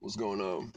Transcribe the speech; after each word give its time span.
What's 0.00 0.16
going 0.16 0.40
on? 0.40 0.72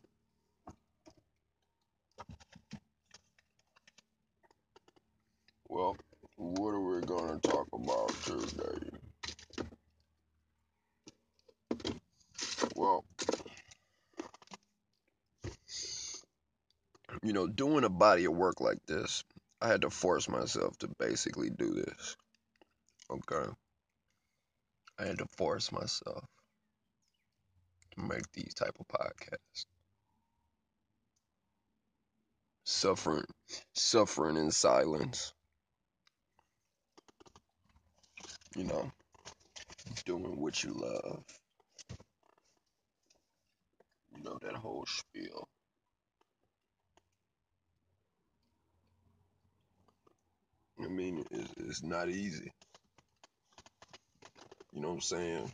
Well, 5.69 5.97
what 6.37 6.69
are 6.69 6.79
we 6.79 7.01
going 7.01 7.39
to 7.39 7.49
talk 7.49 7.67
about 7.73 8.09
today? 8.23 8.89
Well, 12.75 13.03
you 17.23 17.24
know, 17.35 17.47
doing 17.47 17.83
a 17.83 17.89
body 17.89 18.25
of 18.25 18.33
work 18.33 18.61
like 18.61 18.83
this, 18.87 19.23
I 19.61 19.67
had 19.67 19.81
to 19.81 19.89
force 19.89 20.27
myself 20.27 20.77
to 20.79 20.89
basically 20.99 21.49
do 21.49 21.73
this. 21.73 22.15
Okay. 23.11 23.49
I 24.97 25.05
had 25.05 25.19
to 25.19 25.27
force 25.37 25.71
myself 25.71 26.23
to 27.91 28.01
make 28.01 28.31
these 28.33 28.53
type 28.53 28.77
of 28.79 28.87
podcasts. 28.87 29.65
Suffering 32.63 33.25
suffering 33.73 34.37
in 34.37 34.49
silence. 34.49 35.33
You 38.55 38.63
know, 38.63 38.91
doing 40.05 40.39
what 40.39 40.63
you 40.63 40.73
love. 40.73 41.23
You 44.15 44.23
know 44.23 44.39
that 44.41 44.55
whole 44.55 44.85
spiel. 44.87 45.47
I 50.85 50.89
mean, 50.89 51.25
it's, 51.31 51.53
it's 51.57 51.83
not 51.83 52.09
easy. 52.09 52.51
You 54.73 54.81
know 54.81 54.89
what 54.89 54.95
I'm 54.95 55.01
saying? 55.01 55.51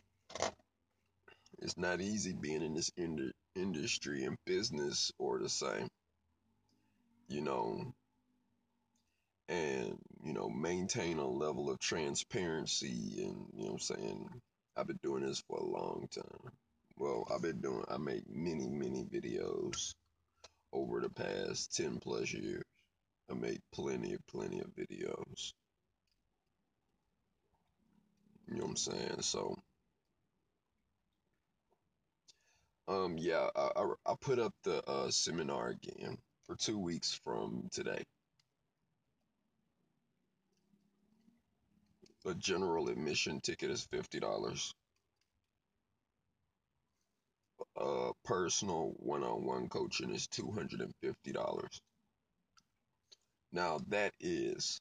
It's 1.60 1.78
not 1.78 2.00
easy 2.00 2.32
being 2.32 2.62
in 2.62 2.74
this 2.74 2.90
ind- 2.96 3.32
industry 3.54 4.24
and 4.24 4.36
business 4.44 5.12
or 5.18 5.38
the 5.38 5.48
same. 5.48 5.88
You 7.28 7.40
know, 7.40 7.94
and 9.48 9.96
you 10.24 10.32
know, 10.32 10.48
maintain 10.48 11.18
a 11.18 11.26
level 11.26 11.70
of 11.70 11.78
transparency 11.78 13.22
and 13.24 13.46
you 13.54 13.64
know 13.64 13.72
what 13.72 13.72
I'm 13.72 13.78
saying? 13.78 14.28
I've 14.76 14.86
been 14.86 15.00
doing 15.02 15.24
this 15.24 15.42
for 15.48 15.58
a 15.58 15.64
long 15.64 16.08
time. 16.14 16.52
Well, 16.98 17.26
I've 17.32 17.42
been 17.42 17.60
doing 17.60 17.84
I 17.90 17.98
make 17.98 18.24
many, 18.28 18.68
many 18.68 19.04
videos 19.04 19.94
over 20.72 21.00
the 21.00 21.10
past 21.10 21.76
10 21.76 21.98
plus 22.00 22.32
years. 22.32 22.62
I 23.32 23.34
made 23.34 23.60
plenty, 23.72 24.16
plenty 24.30 24.60
of 24.60 24.68
videos. 24.76 25.54
You 28.48 28.56
know 28.56 28.64
what 28.64 28.70
I'm 28.70 28.76
saying? 28.76 29.22
So, 29.22 29.56
um, 32.88 33.16
yeah, 33.18 33.48
I, 33.56 33.70
I, 33.76 33.86
I 34.06 34.14
put 34.20 34.38
up 34.38 34.52
the 34.64 34.84
uh, 34.88 35.10
seminar 35.10 35.70
again 35.70 36.18
for 36.46 36.56
two 36.56 36.78
weeks 36.78 37.18
from 37.24 37.68
today. 37.72 38.02
A 42.26 42.34
general 42.34 42.88
admission 42.88 43.40
ticket 43.40 43.70
is 43.70 43.88
fifty 43.90 44.20
dollars. 44.20 44.74
Uh, 47.80 48.12
personal 48.24 48.92
one-on-one 48.98 49.68
coaching 49.68 50.14
is 50.14 50.26
two 50.28 50.50
hundred 50.52 50.82
and 50.82 50.92
fifty 51.02 51.32
dollars. 51.32 51.80
Now 53.52 53.80
that 53.88 54.12
is 54.20 54.80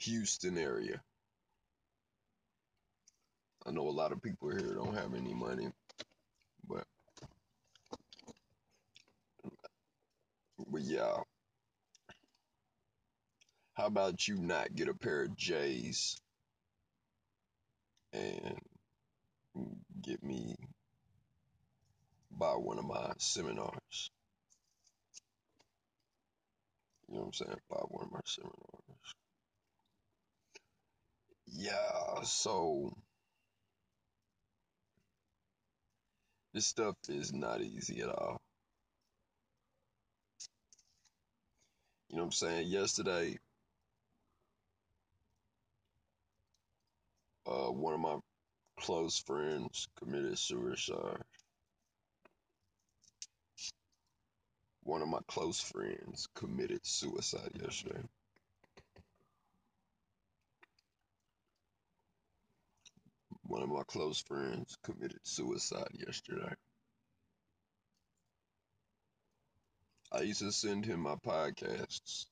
Houston 0.00 0.58
area. 0.58 1.00
I 3.66 3.70
know 3.72 3.88
a 3.88 3.90
lot 3.90 4.12
of 4.12 4.22
people 4.22 4.50
here 4.50 4.74
don't 4.74 4.96
have 4.96 5.14
any 5.14 5.34
money, 5.34 5.70
but 6.68 6.84
but 10.68 10.82
yeah. 10.82 11.18
How 13.74 13.86
about 13.86 14.28
you 14.28 14.36
not 14.36 14.74
get 14.74 14.88
a 14.88 14.94
pair 14.94 15.22
of 15.24 15.36
J's 15.36 16.20
and 18.12 18.58
get 20.02 20.22
me 20.22 20.56
by 22.30 22.52
one 22.52 22.78
of 22.78 22.84
my 22.86 23.12
seminars? 23.18 24.10
You 27.08 27.14
know 27.16 27.20
what 27.22 27.26
I'm 27.26 27.32
saying? 27.34 27.58
By 27.70 27.76
one 27.88 28.04
of 28.06 28.12
my 28.12 28.20
seminars. 28.24 29.14
Yeah, 31.46 32.22
so 32.24 32.92
this 36.54 36.66
stuff 36.66 36.96
is 37.08 37.32
not 37.32 37.60
easy 37.62 38.00
at 38.02 38.08
all. 38.08 38.40
You 42.08 42.16
know 42.16 42.22
what 42.22 42.26
I'm 42.28 42.32
saying? 42.32 42.68
Yesterday, 42.68 43.38
uh, 47.46 47.70
one 47.72 47.94
of 47.94 48.00
my 48.00 48.16
close 48.80 49.18
friends 49.26 49.88
committed 49.98 50.38
suicide. 50.38 51.22
One 54.90 55.02
of 55.02 55.08
my 55.08 55.20
close 55.28 55.60
friends 55.60 56.26
committed 56.34 56.84
suicide 56.84 57.52
yesterday. 57.54 58.02
One 63.44 63.62
of 63.62 63.68
my 63.68 63.84
close 63.86 64.20
friends 64.20 64.76
committed 64.82 65.20
suicide 65.22 65.92
yesterday. 65.92 66.52
I 70.10 70.22
used 70.22 70.40
to 70.40 70.50
send 70.50 70.84
him 70.84 70.98
my 70.98 71.14
podcasts. 71.24 72.26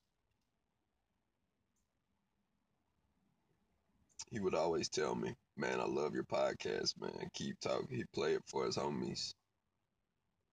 He 4.33 4.41
would 4.41 4.57
always 4.57 4.89
tell 4.89 5.15
me, 5.15 5.37
"Man, 5.57 5.79
I 5.79 5.85
love 5.85 6.13
your 6.13 6.25
podcast, 6.25 7.01
man. 7.01 7.31
Keep 7.35 7.61
talking." 7.61 7.97
He 7.97 8.05
play 8.13 8.35
it 8.35 8.43
for 8.49 8.67
his 8.67 8.77
homies 8.77 9.33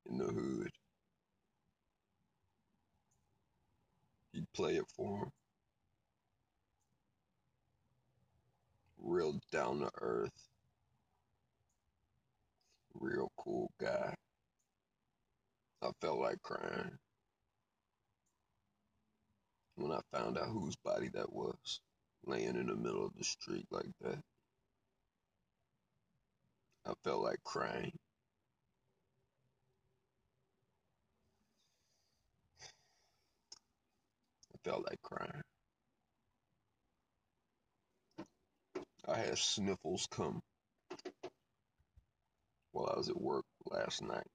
in 0.05 0.19
the 0.19 0.25
hood. 0.31 0.71
He'd 4.35 4.51
play 4.53 4.75
it 4.75 4.85
for 4.97 5.19
him. 5.19 5.31
Real 8.97 9.40
down 9.50 9.79
to 9.79 9.90
earth, 10.01 10.50
real 12.94 13.31
cool 13.38 13.72
guy. 13.79 14.13
I 15.81 15.90
felt 16.01 16.19
like 16.19 16.41
crying 16.41 16.97
when 19.75 19.94
I 19.94 20.01
found 20.12 20.38
out 20.38 20.50
whose 20.50 20.75
body 20.75 21.09
that 21.13 21.31
was, 21.31 21.79
laying 22.25 22.57
in 22.57 22.68
the 22.68 22.75
middle 22.75 23.06
of 23.06 23.16
the 23.18 23.24
street 23.24 23.68
like 23.72 23.91
that. 24.01 24.19
I 26.85 26.94
felt 27.06 27.24
like 27.24 27.41
crying. 27.45 27.94
Felt 34.65 34.83
like 34.89 35.00
crying. 35.03 35.44
I 39.07 39.17
had 39.19 39.38
sniffles 39.38 40.07
come 40.09 40.41
while 42.71 42.91
I 42.91 42.97
was 42.97 43.09
at 43.09 43.21
work 43.21 43.45
last 43.69 44.01
night. 44.01 44.25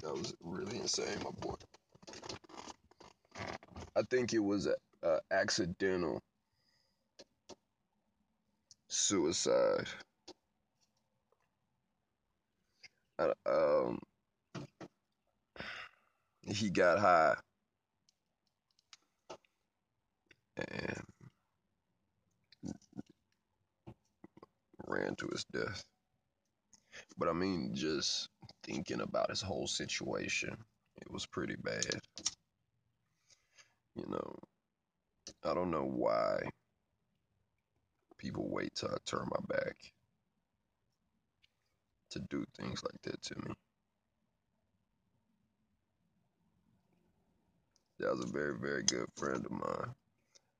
that 0.11 0.19
was 0.19 0.33
really 0.43 0.77
insane, 0.77 1.05
my 1.23 1.31
boy. 1.39 1.55
I 3.95 4.01
think 4.09 4.33
it 4.33 4.39
was 4.39 4.67
a, 4.67 4.75
a 5.03 5.19
accidental 5.31 6.21
suicide. 8.89 9.87
I, 13.19 13.31
um, 13.45 13.99
he 16.41 16.69
got 16.69 16.99
high 16.99 17.35
and 20.57 21.03
ran 24.87 25.15
to 25.15 25.29
his 25.31 25.45
death. 25.45 25.85
But 27.17 27.29
I 27.29 27.33
mean, 27.33 27.71
just 27.73 28.27
thinking 28.63 29.01
about 29.01 29.29
his 29.29 29.41
whole 29.41 29.67
situation, 29.67 30.55
it 31.01 31.11
was 31.11 31.25
pretty 31.25 31.55
bad. 31.55 32.01
You 33.95 34.05
know, 34.07 34.39
I 35.43 35.53
don't 35.53 35.71
know 35.71 35.85
why 35.85 36.41
people 38.17 38.47
wait 38.49 38.73
till 38.75 38.89
I 38.89 38.97
turn 39.05 39.29
my 39.29 39.55
back 39.55 39.75
to 42.11 42.19
do 42.19 42.45
things 42.57 42.83
like 42.83 43.01
that 43.03 43.21
to 43.21 43.35
me. 43.47 43.53
That 47.99 48.15
was 48.15 48.25
a 48.25 48.31
very, 48.31 48.57
very 48.57 48.83
good 48.83 49.05
friend 49.15 49.45
of 49.45 49.51
mine. 49.51 49.95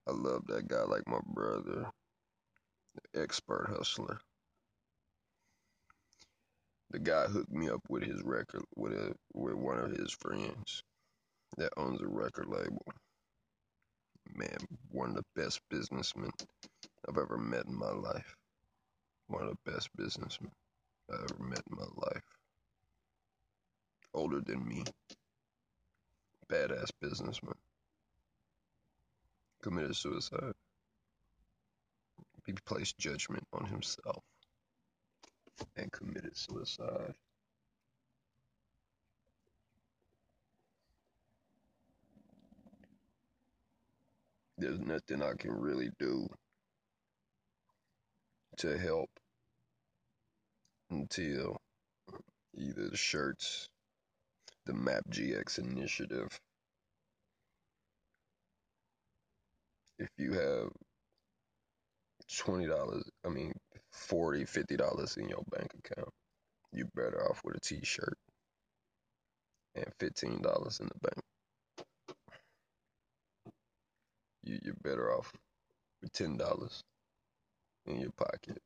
I 0.07 0.11
love 0.11 0.45
that 0.47 0.67
guy 0.67 0.83
like 0.83 1.07
my 1.07 1.19
brother, 1.25 1.85
expert 3.15 3.69
hustler. 3.75 4.19
The 6.91 6.99
guy 6.99 7.27
hooked 7.27 7.51
me 7.51 7.69
up 7.69 7.79
with 7.87 8.03
his 8.03 8.21
record 8.21 8.63
with 8.75 8.91
a 8.91 9.15
with 9.33 9.53
one 9.53 9.79
of 9.79 9.91
his 9.91 10.11
friends 10.11 10.83
that 11.55 11.71
owns 11.77 12.01
a 12.01 12.07
record 12.07 12.47
label. 12.47 12.85
Man, 14.35 14.57
one 14.89 15.11
of 15.11 15.15
the 15.15 15.25
best 15.41 15.61
businessmen 15.69 16.31
I've 17.07 17.17
ever 17.17 17.37
met 17.37 17.65
in 17.65 17.77
my 17.77 17.91
life. 17.91 18.35
One 19.27 19.43
of 19.43 19.49
the 19.63 19.71
best 19.71 19.89
businessmen 19.95 20.51
I 21.09 21.15
ever 21.15 21.41
met 21.41 21.63
in 21.71 21.77
my 21.77 21.87
life. 21.95 22.23
Older 24.13 24.41
than 24.41 24.67
me. 24.67 24.83
Badass 26.49 26.91
businessman. 26.99 27.55
Committed 29.63 29.95
suicide. 29.95 30.55
He 32.45 32.51
placed 32.65 32.97
judgment 32.97 33.47
on 33.53 33.65
himself 33.65 34.23
and 35.75 35.91
committed 35.91 36.35
suicide. 36.35 37.13
There's 44.57 44.79
nothing 44.79 45.23
I 45.23 45.33
can 45.37 45.51
really 45.51 45.89
do 45.97 46.27
to 48.57 48.77
help 48.77 49.09
until 50.91 51.57
either 52.53 52.89
the 52.89 52.97
shirts, 52.97 53.69
the 54.65 54.73
Map 54.73 55.03
GX 55.09 55.57
initiative. 55.57 56.39
If 59.97 60.09
you 60.17 60.33
have 60.33 60.69
twenty 62.37 62.67
dollars, 62.67 63.03
I 63.25 63.29
mean 63.29 63.53
forty, 63.91 64.45
fifty 64.45 64.77
dollars 64.77 65.17
in 65.17 65.29
your 65.29 65.43
bank 65.51 65.73
account, 65.77 66.09
you 66.73 66.87
better 66.95 67.29
off 67.29 67.41
with 67.43 67.55
a 67.55 67.59
t-shirt 67.59 68.17
and 69.75 69.85
fifteen 69.99 70.41
dollars 70.41 70.79
in 70.79 70.87
the 70.87 70.99
bank. 71.09 71.23
You 74.43 74.59
you're 74.63 74.75
better 74.83 75.13
off 75.13 75.31
with 76.01 76.11
ten 76.13 76.37
dollars 76.37 76.83
in 77.85 77.99
your 77.99 78.11
pocket 78.11 78.57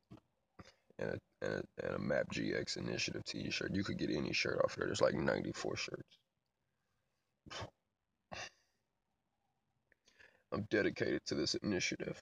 and 1.00 1.10
a, 1.12 1.46
and 1.46 1.54
a, 1.54 1.86
and 1.86 1.96
a 1.96 2.00
Map 2.00 2.28
GX 2.32 2.78
Initiative 2.78 3.24
T-shirt. 3.26 3.74
You 3.74 3.84
could 3.84 3.98
get 3.98 4.10
any 4.10 4.34
shirt 4.34 4.62
off 4.64 4.76
there. 4.76 4.88
There's 4.88 5.02
like 5.02 5.16
94 5.16 5.76
shirts. 5.78 6.18
I'm 10.52 10.66
dedicated 10.70 11.22
to 11.28 11.36
this 11.36 11.56
initiative, 11.56 12.22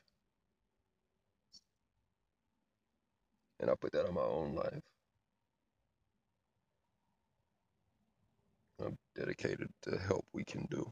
and 3.64 3.72
I 3.72 3.76
put 3.80 3.94
that 3.94 4.06
on 4.06 4.14
my 4.14 4.22
own 4.22 4.56
life. 4.56 4.82
I'm 8.86 8.98
dedicated 9.16 9.70
to 9.84 9.98
help 9.98 10.26
we 10.34 10.44
can 10.44 10.68
do. 10.70 10.92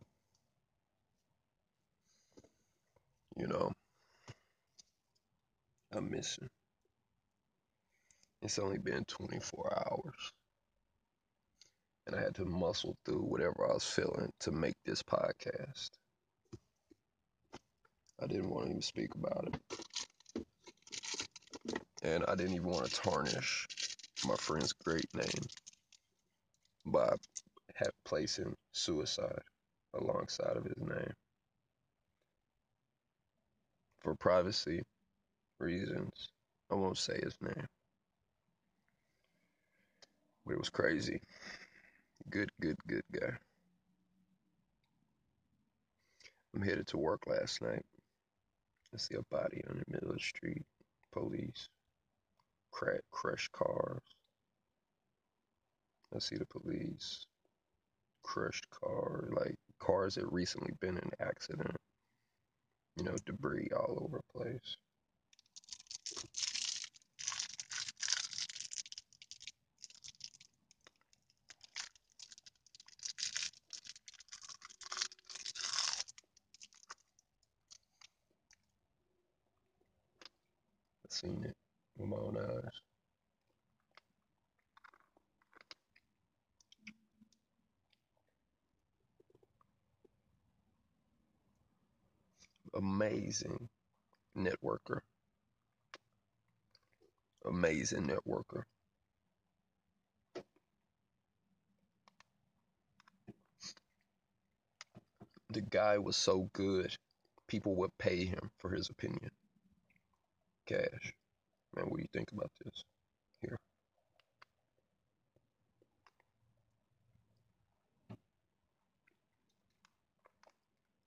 You 3.35 3.47
know, 3.47 3.73
I'm 5.91 6.09
missing. 6.09 6.47
It's 8.41 8.57
only 8.57 8.77
been 8.77 9.03
24 9.03 9.73
hours. 9.91 10.31
And 12.07 12.15
I 12.15 12.21
had 12.21 12.35
to 12.35 12.45
muscle 12.45 12.95
through 13.05 13.23
whatever 13.23 13.67
I 13.69 13.73
was 13.73 13.83
feeling 13.83 14.29
to 14.41 14.51
make 14.51 14.75
this 14.85 15.03
podcast. 15.03 15.89
I 18.23 18.27
didn't 18.27 18.49
want 18.49 18.67
to 18.67 18.69
even 18.69 18.81
speak 18.81 19.13
about 19.15 19.49
it. 19.49 19.59
And 22.01 22.25
I 22.27 22.35
didn't 22.35 22.55
even 22.55 22.67
want 22.67 22.85
to 22.85 23.01
tarnish 23.01 23.67
my 24.25 24.35
friend's 24.35 24.73
great 24.73 25.13
name 25.13 25.45
by 26.85 27.15
placing 28.05 28.55
suicide 28.71 29.41
alongside 29.93 30.57
of 30.57 30.63
his 30.63 30.77
name. 30.77 31.13
For 34.01 34.15
privacy 34.15 34.81
reasons, 35.59 36.29
I 36.71 36.75
won't 36.75 36.97
say 36.97 37.19
his 37.21 37.35
name. 37.41 37.67
But 40.45 40.53
it 40.53 40.59
was 40.59 40.69
crazy. 40.69 41.21
Good, 42.29 42.49
good, 42.59 42.77
good 42.87 43.03
guy. 43.11 43.33
I'm 46.55 46.61
headed 46.61 46.87
to 46.87 46.97
work 46.97 47.27
last 47.27 47.61
night. 47.61 47.85
I 48.93 48.97
see 48.97 49.15
a 49.15 49.23
body 49.33 49.61
on 49.69 49.77
the 49.77 49.93
middle 49.93 50.09
of 50.09 50.15
the 50.15 50.21
street. 50.21 50.63
Police. 51.13 51.69
Crack, 52.71 53.01
crushed 53.11 53.51
cars. 53.51 54.01
I 56.15 56.19
see 56.19 56.37
the 56.37 56.45
police. 56.45 57.25
Crushed 58.23 58.69
car, 58.69 59.29
like 59.31 59.55
cars 59.79 60.15
that 60.15 60.31
recently 60.31 60.73
been 60.79 60.97
in 60.97 61.11
accident. 61.19 61.75
You 62.97 63.03
know, 63.03 63.15
debris 63.25 63.69
all 63.75 63.99
over 64.03 64.17
the 64.17 64.39
place. 64.39 64.77
seen 81.09 81.43
it 81.43 81.55
with 81.97 82.09
my 82.09 82.17
own 82.17 82.37
eyes. 82.37 82.81
Amazing 92.73 93.69
networker. 94.37 95.01
Amazing 97.45 98.07
networker. 98.07 98.63
The 105.49 105.61
guy 105.61 105.97
was 105.97 106.15
so 106.15 106.49
good, 106.53 106.95
people 107.47 107.75
would 107.75 107.97
pay 107.97 108.25
him 108.25 108.51
for 108.57 108.71
his 108.71 108.89
opinion 108.89 109.31
cash. 110.65 111.13
Man, 111.75 111.85
what 111.89 111.97
do 111.97 112.03
you 112.03 112.09
think 112.13 112.31
about 112.31 112.51
this? 112.63 112.83
Here. 113.41 113.59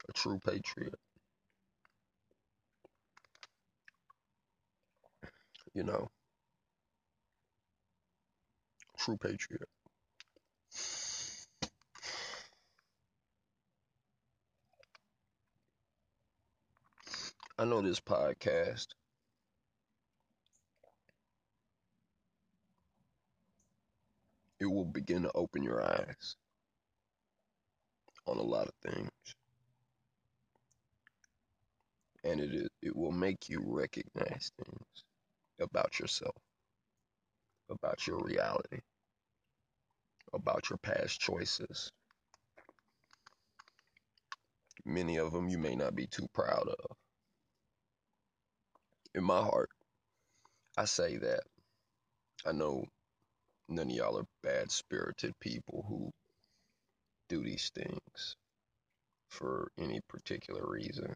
A 0.09 0.13
true 0.13 0.39
patriot. 0.45 0.95
You 5.75 5.83
know, 5.83 6.11
true 8.99 9.17
patriot. 9.17 9.69
I 17.59 17.65
know 17.65 17.83
this 17.83 18.01
podcast 18.01 18.89
it 24.65 24.73
will 24.73 24.87
begin 24.87 25.25
to 25.25 25.33
open 25.37 25.63
your 25.65 25.83
eyes 25.85 26.37
on 28.27 28.39
a 28.39 28.43
lot 28.43 28.69
of 28.69 28.93
things. 28.93 29.11
and 32.25 32.41
it 32.41 32.55
is, 32.55 32.69
it 32.83 32.97
will 32.97 33.13
make 33.13 33.49
you 33.49 33.63
recognize 33.67 34.51
things 34.59 35.05
about 35.61 35.99
yourself, 36.01 36.37
about 37.71 38.07
your 38.07 38.19
reality, 38.23 38.81
about 40.33 40.71
your 40.71 40.79
past 40.79 41.21
choices. 41.21 41.91
Many 44.85 45.19
of 45.19 45.33
them 45.33 45.49
you 45.49 45.59
may 45.59 45.77
not 45.77 45.95
be 45.95 46.07
too 46.07 46.27
proud 46.35 46.69
of. 46.69 46.97
In 49.15 49.25
my 49.25 49.43
heart, 49.43 49.71
I 50.77 50.87
say 50.87 51.19
that 51.19 51.43
I 52.47 52.53
know 52.53 52.85
none 53.69 53.91
of 53.91 53.97
y'all 53.97 54.19
are 54.19 54.27
bad 54.43 54.71
spirited 54.71 55.33
people 55.41 55.85
who 55.89 56.11
do 57.29 57.43
these 57.43 57.71
things 57.75 58.37
for 59.31 59.69
any 59.79 60.01
particular 60.09 60.63
reason. 60.67 61.15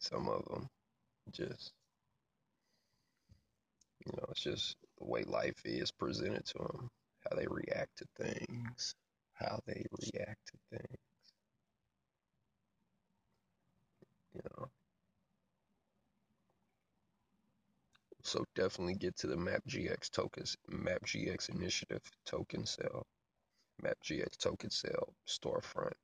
Some 0.00 0.28
of 0.28 0.44
them 0.46 0.66
just, 1.32 1.72
you 4.04 4.12
know, 4.16 4.24
it's 4.30 4.42
just 4.42 4.76
the 4.98 5.06
way 5.06 5.22
life 5.24 5.60
is 5.64 5.90
presented 5.92 6.44
to 6.46 6.58
them, 6.58 6.88
how 7.28 7.36
they 7.36 7.46
react 7.48 7.98
to 7.98 8.06
things, 8.18 8.94
how 9.34 9.60
they 9.66 9.84
react 9.92 10.40
to 10.46 10.78
things. 10.78 10.98
You 14.34 14.40
know. 14.58 14.81
So 18.24 18.44
definitely 18.54 18.94
get 18.94 19.16
to 19.18 19.26
the 19.26 19.36
MapGX 19.36 20.10
tokens, 20.10 20.56
MapGX 20.70 21.48
initiative 21.50 22.02
token 22.24 22.66
sale, 22.66 23.04
MapGX 23.82 24.38
token 24.38 24.70
sale 24.70 25.12
storefront. 25.26 25.94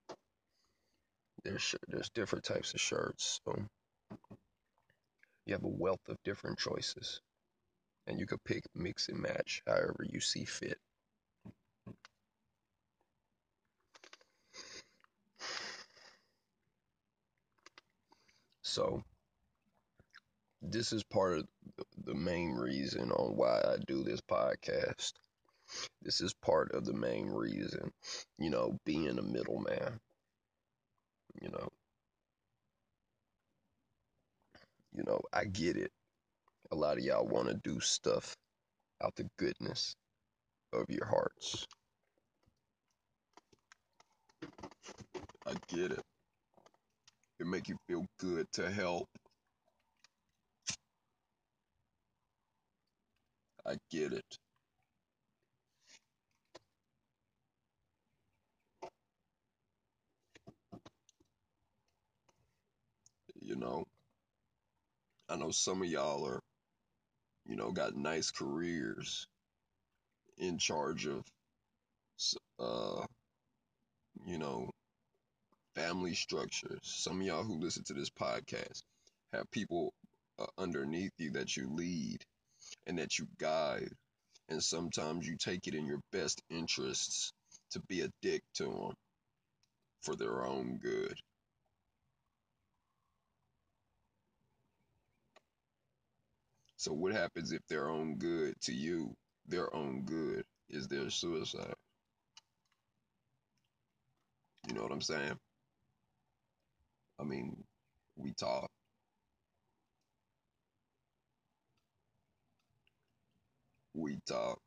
There's 1.45 1.75
there's 1.87 2.11
different 2.11 2.45
types 2.45 2.75
of 2.75 2.81
shirts, 2.81 3.41
so 3.45 3.65
you 5.47 5.55
have 5.55 5.65
a 5.65 5.69
wealth 5.69 6.09
of 6.09 6.23
different 6.25 6.59
choices, 6.59 7.21
and 8.07 8.19
you 8.19 8.27
could 8.27 8.43
pick, 8.45 8.65
mix, 8.75 9.09
and 9.09 9.21
match 9.21 9.63
however 9.67 10.05
you 10.05 10.21
see 10.21 10.45
fit. 10.45 10.79
So 18.63 19.03
this 20.63 20.93
is 20.93 21.05
part 21.05 21.39
of 21.39 21.47
the 22.05 22.15
main 22.15 22.53
reason 22.55 23.11
on 23.13 23.37
why 23.37 23.61
I 23.61 23.77
do 23.87 24.03
this 24.03 24.21
podcast. 24.21 25.13
This 26.03 26.21
is 26.21 26.35
part 26.35 26.73
of 26.73 26.85
the 26.85 26.95
main 26.95 27.29
reason, 27.29 27.91
you 28.39 28.51
know, 28.51 28.77
being 28.85 29.19
a 29.19 29.23
middleman. 29.23 29.99
You 31.41 31.51
know, 31.51 31.69
you 34.95 35.05
know, 35.07 35.21
I 35.33 35.45
get 35.45 35.77
it. 35.77 35.93
A 36.73 36.75
lot 36.75 36.99
of 36.99 37.05
y'all 37.05 37.27
want 37.27 37.49
to 37.49 37.55
do 37.55 37.81
stuff 37.81 38.35
out 39.03 39.15
the 39.17 39.29
goodness 39.39 39.95
of 40.73 40.85
your 40.89 41.07
hearts. 41.07 41.67
I 45.47 45.53
get 45.69 45.93
it. 45.93 46.03
It 47.41 47.47
make 47.47 47.69
you 47.69 47.77
feel 47.87 48.05
good 48.19 48.47
to 48.55 48.71
help. 48.71 49.09
I 53.69 53.77
get 53.91 54.15
it. 54.15 54.39
You 63.43 63.57
know, 63.57 63.85
I 65.29 65.37
know 65.37 65.51
some 65.51 65.83
of 65.83 65.89
y'all 65.89 66.27
are, 66.27 66.41
you 67.45 67.57
know, 67.57 67.71
got 67.71 67.95
nice 67.95 68.31
careers 68.31 69.27
in 70.39 70.57
charge 70.57 71.07
of, 71.07 71.23
uh, 72.59 73.05
you 74.27 74.39
know, 74.39 74.71
family 75.75 76.15
structures. 76.15 76.81
Some 76.83 77.21
of 77.21 77.27
y'all 77.27 77.45
who 77.45 77.61
listen 77.61 77.85
to 77.85 77.95
this 77.95 78.11
podcast 78.11 78.81
have 79.35 79.51
people 79.51 79.93
uh, 80.39 80.47
underneath 80.57 81.13
you 81.19 81.33
that 81.33 81.55
you 81.55 81.69
lead 81.71 82.25
and 82.89 82.99
that 82.99 83.19
you 83.19 83.29
guide. 83.39 83.91
And 84.51 84.63
sometimes 84.63 85.29
you 85.29 85.37
take 85.39 85.69
it 85.69 85.75
in 85.75 85.87
your 85.87 86.01
best 86.13 86.43
interests 86.51 87.33
to 87.73 87.81
be 87.89 88.03
a 88.03 88.09
dick 88.23 88.43
to 88.57 88.65
them 88.65 88.95
for 90.03 90.17
their 90.17 90.47
own 90.47 90.79
good. 90.83 91.15
So 96.77 96.93
what 96.93 97.13
happens 97.13 97.53
if 97.53 97.61
their 97.69 97.91
own 97.91 98.17
good 98.17 98.55
to 98.63 98.73
you, 98.75 99.15
their 99.47 99.75
own 99.75 100.03
good 100.03 100.45
is 100.71 100.89
their 100.89 101.11
suicide? 101.11 101.75
You 104.69 104.75
know 104.75 104.83
what 104.83 104.93
I'm 104.93 105.01
saying? 105.03 105.37
I 107.21 107.25
mean, 107.25 107.57
we 108.17 108.33
talk. 108.35 108.71
We 113.99 114.19
talk. 114.29 114.61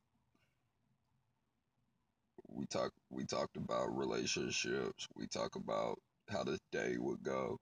We 2.50 2.66
talk 2.68 2.92
we 3.10 3.26
talked 3.26 3.58
about 3.58 3.98
relationships. 3.98 5.08
We 5.16 5.28
talk 5.28 5.56
about 5.56 6.00
how 6.30 6.44
the 6.44 6.60
day 6.72 6.98
would 7.00 7.24
go. 7.24 7.58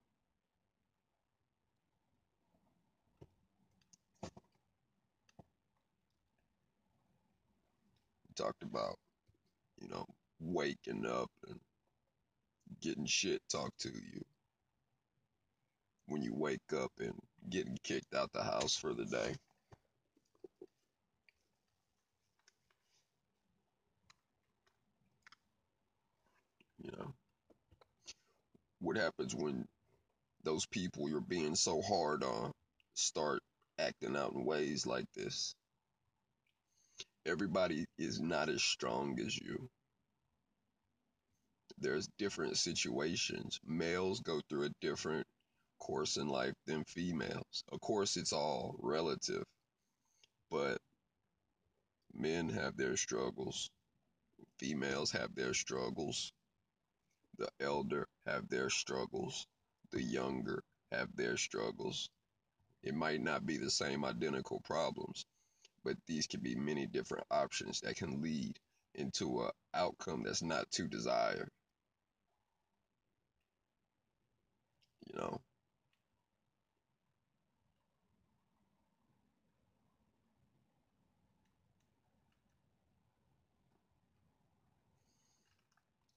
We 8.28 8.34
talked 8.36 8.64
about, 8.64 8.96
you 9.82 9.90
know, 9.90 10.06
waking 10.40 11.06
up 11.06 11.30
and 11.48 11.60
getting 12.82 13.06
shit 13.06 13.42
talked 13.50 13.80
to 13.82 13.90
you. 13.90 14.22
When 16.08 16.24
you 16.24 16.34
wake 16.34 16.74
up 16.76 16.92
and 17.00 17.14
getting 17.50 17.78
kicked 17.84 18.16
out 18.16 18.32
the 18.34 18.44
house 18.44 18.76
for 18.76 18.94
the 18.94 19.06
day. 19.06 19.36
You 26.84 26.92
know, 26.92 27.14
what 28.80 28.98
happens 28.98 29.36
when 29.36 29.66
those 30.44 30.66
people 30.68 31.10
you're 31.10 31.22
being 31.22 31.56
so 31.56 31.82
hard 31.82 32.24
on 32.24 32.52
start 32.96 33.42
acting 33.80 34.16
out 34.16 34.34
in 34.34 34.46
ways 34.46 34.86
like 34.86 35.08
this? 35.16 35.56
Everybody 37.26 37.86
is 37.98 38.20
not 38.20 38.50
as 38.50 38.64
strong 38.64 39.20
as 39.20 39.38
you. 39.38 39.70
There's 41.80 42.10
different 42.18 42.58
situations. 42.58 43.60
Males 43.66 44.22
go 44.22 44.42
through 44.50 44.66
a 44.66 44.72
different 44.82 45.26
course 45.80 46.18
in 46.18 46.28
life 46.28 46.54
than 46.68 46.84
females. 46.86 47.64
Of 47.72 47.82
course, 47.82 48.18
it's 48.18 48.34
all 48.34 48.76
relative, 48.80 49.44
but 50.52 50.78
men 52.14 52.50
have 52.50 52.78
their 52.78 52.98
struggles, 52.98 53.70
females 54.60 55.12
have 55.12 55.36
their 55.36 55.54
struggles, 55.54 56.32
the 57.40 57.50
elder 57.62 58.08
have 58.28 58.50
their 58.50 58.70
struggles, 58.70 59.48
the 59.92 60.04
younger 60.04 60.64
have 60.92 61.16
their 61.16 61.38
struggles. 61.38 62.10
It 62.84 62.94
might 62.96 63.22
not 63.22 63.46
be 63.46 63.58
the 63.58 63.72
same 63.72 64.06
identical 64.06 64.62
problems, 64.62 65.26
but 65.84 65.98
these 66.08 66.28
can 66.28 66.42
be 66.42 66.56
many 66.56 66.86
different 66.86 67.26
options 67.32 67.82
that 67.82 67.96
can 67.98 68.22
lead 68.22 68.60
into 68.96 69.42
a 69.42 69.52
outcome 69.74 70.24
that's 70.24 70.44
not 70.44 70.70
too 70.72 70.88
desired. 70.88 71.50
You 75.08 75.20
know. 75.20 75.42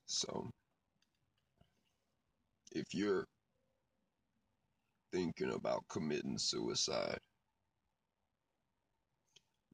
So 0.07 0.50
if 2.75 2.87
you're 2.95 3.26
thinking 5.12 5.52
about 5.52 5.85
committing 5.88 6.38
suicide, 6.38 7.19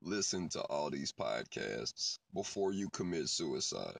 listen 0.02 0.48
to 0.50 0.60
all 0.62 0.90
these 0.90 1.12
podcasts 1.12 2.18
before 2.34 2.72
you 2.72 2.88
commit 2.90 3.28
suicide. 3.28 3.98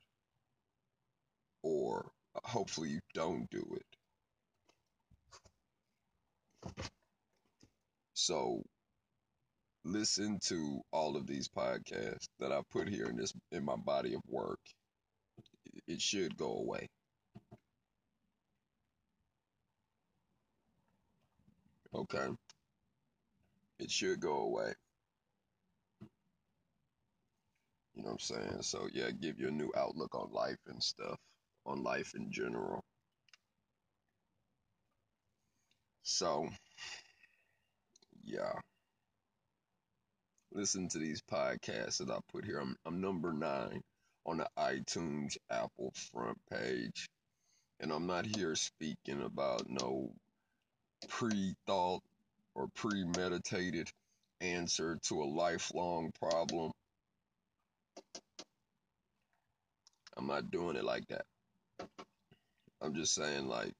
Or 1.63 2.11
hopefully 2.45 2.91
you 2.91 3.01
don't 3.15 3.49
do 3.51 3.65
it. 3.77 3.87
So 8.15 8.63
listen 9.85 10.39
to 10.45 10.81
all 10.93 11.17
of 11.17 11.27
these 11.27 11.49
podcasts 11.49 12.29
that 12.41 12.53
I 12.53 12.61
put 12.71 12.89
here 12.89 13.07
in 13.07 13.17
this 13.17 13.33
in 13.53 13.65
my 13.65 13.77
body 13.77 14.15
of 14.15 14.23
work. 14.29 14.61
It 15.87 16.01
should 16.01 16.37
go 16.37 16.53
away. 16.57 16.89
Okay. 21.95 22.29
It 23.79 23.91
should 23.91 24.21
go 24.21 24.37
away. 24.39 24.73
You 27.95 28.03
know 28.03 28.11
what 28.11 28.13
I'm 28.13 28.19
saying? 28.19 28.63
So 28.63 28.89
yeah, 28.93 29.11
give 29.11 29.41
you 29.41 29.49
a 29.49 29.53
new 29.53 29.73
outlook 29.77 30.15
on 30.15 30.31
life 30.33 30.59
and 30.69 30.83
stuff, 30.83 31.19
on 31.67 31.83
life 31.83 32.13
in 32.15 32.31
general. 32.31 32.85
So 36.03 36.49
yeah. 38.25 38.53
Listen 40.53 40.89
to 40.89 40.99
these 40.99 41.23
podcasts 41.23 41.99
that 41.99 42.11
I 42.11 42.19
put 42.33 42.45
here. 42.45 42.59
I'm 42.59 42.77
I'm 42.87 43.01
number 43.01 43.33
nine 43.33 43.81
on 44.27 44.39
the 44.39 44.49
iTunes 44.59 45.37
Apple 45.51 45.93
front 46.13 46.39
page. 46.51 47.09
And 47.81 47.93
I'm 47.93 48.07
not 48.07 48.27
here 48.27 48.55
speaking 48.55 49.23
about 49.23 49.69
no 49.69 50.11
pre-thought 51.09 52.03
or 52.55 52.69
premeditated 52.75 53.91
answer 54.41 54.99
to 55.05 55.23
a 55.23 55.25
lifelong 55.25 56.13
problem. 56.21 56.73
I'm 60.17 60.27
not 60.27 60.51
doing 60.51 60.77
it 60.77 60.85
like 60.85 61.07
that. 61.09 61.25
I'm 62.83 62.95
just 62.95 63.15
saying, 63.15 63.49
like, 63.49 63.73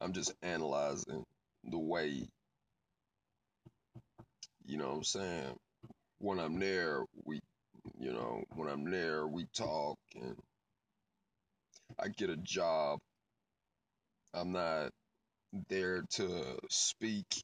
I'm 0.00 0.12
just 0.12 0.34
analyzing 0.42 1.24
the 1.64 1.78
way, 1.78 2.26
you 4.66 4.78
know 4.78 4.88
what 4.88 4.96
I'm 4.96 5.04
saying? 5.04 5.56
When 6.18 6.38
I'm 6.38 6.58
there, 6.58 7.04
we, 7.24 7.40
you 7.98 8.12
know, 8.12 8.44
when 8.54 8.68
I'm 8.68 8.90
there, 8.90 9.26
we 9.26 9.46
talk 9.54 9.98
and 10.14 10.36
I 11.98 12.08
get 12.08 12.30
a 12.30 12.36
job. 12.36 12.98
I'm 14.34 14.52
not 14.52 14.90
there 15.68 16.02
to 16.12 16.58
speak, 16.70 17.42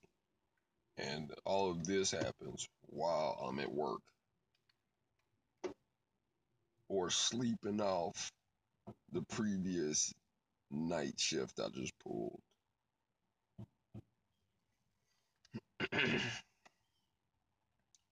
and 0.98 1.32
all 1.44 1.70
of 1.70 1.86
this 1.86 2.10
happens 2.12 2.66
while 2.88 3.38
I'm 3.48 3.60
at 3.60 3.72
work 3.72 4.00
or 6.88 7.10
sleeping 7.10 7.80
off 7.80 8.30
the 9.12 9.22
previous 9.30 10.12
night 10.70 11.18
shift 11.18 11.60
I 11.60 11.68
just 11.74 11.94
pulled. 12.04 12.40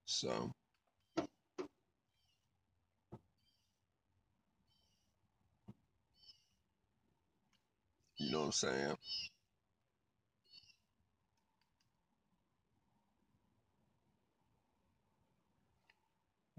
so, 0.06 0.52
you 8.18 8.30
know 8.32 8.40
what 8.40 8.46
I'm 8.46 8.52
saying? 8.52 8.96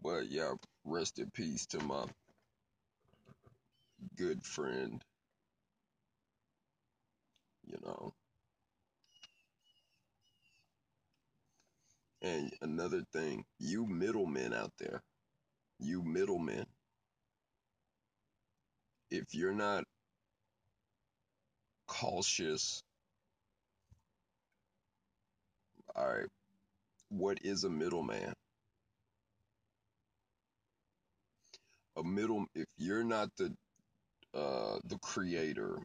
But 0.05 0.29
yeah, 0.29 0.53
rest 0.85 1.19
in 1.19 1.31
peace 1.31 1.65
to 1.67 1.83
my 1.83 2.05
good 4.17 4.45
friend. 4.45 5.03
You 7.65 7.77
know. 7.85 8.13
And 12.21 12.53
another 12.61 13.03
thing, 13.13 13.45
you 13.59 13.87
middlemen 13.87 14.53
out 14.53 14.73
there, 14.79 15.01
you 15.79 16.03
middlemen, 16.03 16.65
if 19.11 19.35
you're 19.35 19.53
not 19.53 19.85
cautious, 21.87 22.83
all 25.95 26.07
right, 26.07 26.27
what 27.09 27.39
is 27.43 27.63
a 27.63 27.69
middleman? 27.69 28.33
A 31.97 32.03
middle, 32.03 32.45
if 32.55 32.67
you're 32.77 33.03
not 33.05 33.29
the 33.37 33.53
uh, 34.33 34.79
the 34.85 34.97
creator 34.99 35.77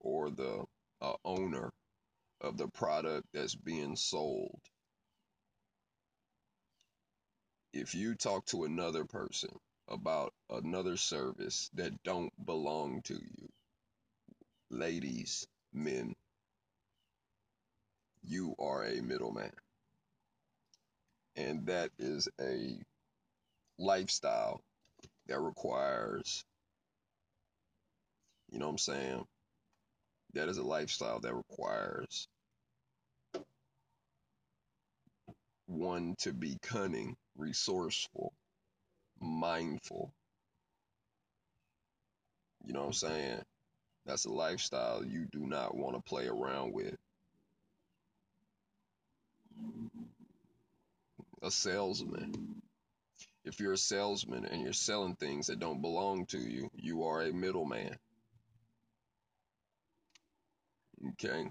or 0.00 0.30
the 0.30 0.64
uh, 1.02 1.14
owner 1.24 1.72
of 2.40 2.58
the 2.58 2.68
product 2.68 3.26
that's 3.34 3.54
being 3.56 3.96
sold, 3.96 4.60
if 7.72 7.94
you 7.94 8.14
talk 8.16 8.46
to 8.46 8.64
another 8.64 9.04
person 9.04 9.50
about 9.88 10.32
another 10.50 10.96
service 10.96 11.70
that 11.74 12.02
don't 12.04 12.32
belong 12.46 13.02
to 13.04 13.14
you, 13.14 13.48
ladies, 14.70 15.46
men, 15.72 16.14
you 18.24 18.54
are 18.58 18.84
a 18.84 19.02
middleman. 19.02 19.52
And 21.36 21.66
that 21.66 21.90
is 21.98 22.28
a 22.40 22.78
lifestyle 23.78 24.62
that 25.32 25.40
requires, 25.40 26.44
you 28.50 28.58
know 28.58 28.66
what 28.66 28.72
I'm 28.72 28.78
saying? 28.78 29.24
That 30.34 30.48
is 30.50 30.58
a 30.58 30.62
lifestyle 30.62 31.20
that 31.20 31.34
requires 31.34 32.28
one 35.66 36.16
to 36.18 36.34
be 36.34 36.58
cunning, 36.60 37.16
resourceful, 37.38 38.34
mindful. 39.20 40.12
You 42.66 42.74
know 42.74 42.80
what 42.80 42.86
I'm 42.88 42.92
saying? 42.92 43.42
That's 44.04 44.26
a 44.26 44.32
lifestyle 44.32 45.02
you 45.02 45.26
do 45.32 45.46
not 45.46 45.74
want 45.74 45.96
to 45.96 46.02
play 46.02 46.26
around 46.26 46.74
with. 46.74 46.96
A 51.42 51.50
salesman. 51.50 52.61
If 53.44 53.60
you're 53.60 53.72
a 53.72 53.78
salesman 53.78 54.44
and 54.46 54.62
you're 54.62 54.72
selling 54.72 55.16
things 55.16 55.48
that 55.48 55.58
don't 55.60 55.82
belong 55.82 56.26
to 56.26 56.38
you, 56.38 56.70
you 56.74 57.04
are 57.04 57.22
a 57.22 57.32
middleman. 57.32 57.96
Okay? 61.10 61.50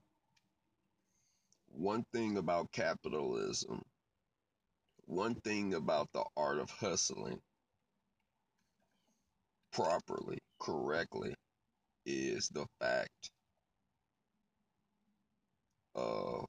One 1.67 2.05
thing 2.13 2.37
about 2.37 2.71
capitalism, 2.71 3.81
one 5.05 5.35
thing 5.35 5.73
about 5.73 6.09
the 6.13 6.23
art 6.37 6.59
of 6.59 6.69
hustling 6.69 7.39
properly, 9.73 10.39
correctly, 10.59 11.35
is 12.05 12.49
the 12.49 12.65
fact 12.79 13.31
of 15.95 16.45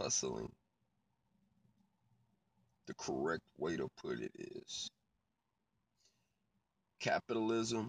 hustling. 0.00 0.50
The 2.86 2.94
correct 2.94 3.44
way 3.58 3.76
to 3.76 3.88
put 4.02 4.20
it 4.20 4.32
is 4.38 4.90
capitalism 7.00 7.88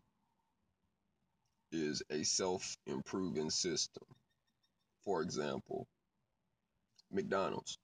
is 1.71 2.03
a 2.09 2.23
self 2.23 2.77
improving 2.85 3.49
system. 3.49 4.03
For 5.03 5.21
example, 5.21 5.87
McDonald's. 7.11 7.77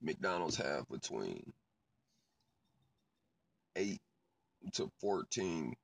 McDonald's 0.00 0.56
have 0.56 0.88
between 0.88 1.52
8 3.76 4.00
to 4.74 4.90
14 5.00 5.74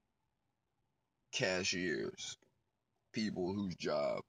cashiers, 1.33 2.37
people 3.13 3.53
whose 3.55 3.77
job 3.77 4.21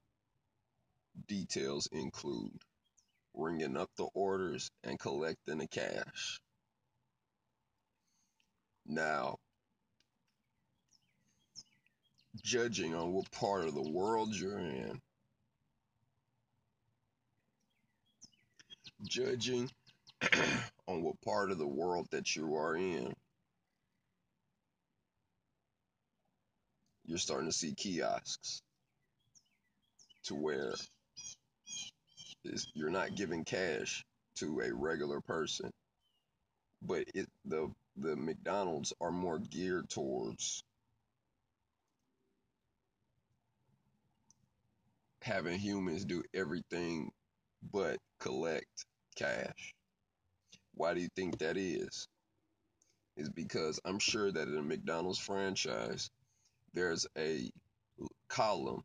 details 1.28 1.88
include 1.92 2.60
ringing 3.40 3.78
up 3.78 3.90
the 3.98 4.08
orders 4.14 4.70
and 4.84 5.00
collecting 5.00 5.60
the 5.60 5.68
cash. 5.68 6.40
Now, 8.88 9.38
judging 12.44 12.96
on 12.96 13.14
what 13.14 13.32
part 13.32 13.66
of 13.66 13.76
the 13.76 13.92
world 13.92 14.36
you're 14.36 14.60
in, 14.60 15.00
judging 19.08 19.70
on 20.88 21.04
what 21.04 21.22
part 21.22 21.52
of 21.52 21.58
the 21.58 21.68
world 21.68 22.08
that 22.12 22.36
you 22.36 22.56
are 22.56 22.76
in, 22.76 23.14
you're 27.06 27.18
starting 27.18 27.50
to 27.50 27.56
see 27.58 27.74
kiosks 27.74 28.62
to 30.26 30.36
where 30.36 30.74
you're 32.74 32.90
not 32.90 33.16
giving 33.16 33.46
cash 33.46 34.04
to 34.36 34.62
a 34.62 34.74
regular 34.74 35.22
person, 35.22 35.70
but 36.82 37.06
it 37.14 37.28
the 37.46 37.72
the 37.98 38.16
McDonald's 38.16 38.94
are 39.02 39.12
more 39.12 39.40
geared 39.40 39.90
towards 39.90 40.64
having 45.22 45.60
humans 45.60 46.06
do 46.06 46.24
everything 46.34 47.12
but 47.72 47.98
collect 48.20 48.86
cash. 49.16 49.74
Why 50.76 50.94
do 50.94 51.02
you 51.02 51.10
think 51.16 51.40
that 51.40 51.58
is? 51.58 52.08
Is 53.18 53.30
because 53.30 53.80
I'm 53.84 54.00
sure 54.00 54.32
that 54.32 54.48
in 54.48 54.58
a 54.58 54.62
McDonald's 54.64 55.20
franchise, 55.20 56.10
there's 56.74 57.06
a 57.18 57.52
column 58.30 58.84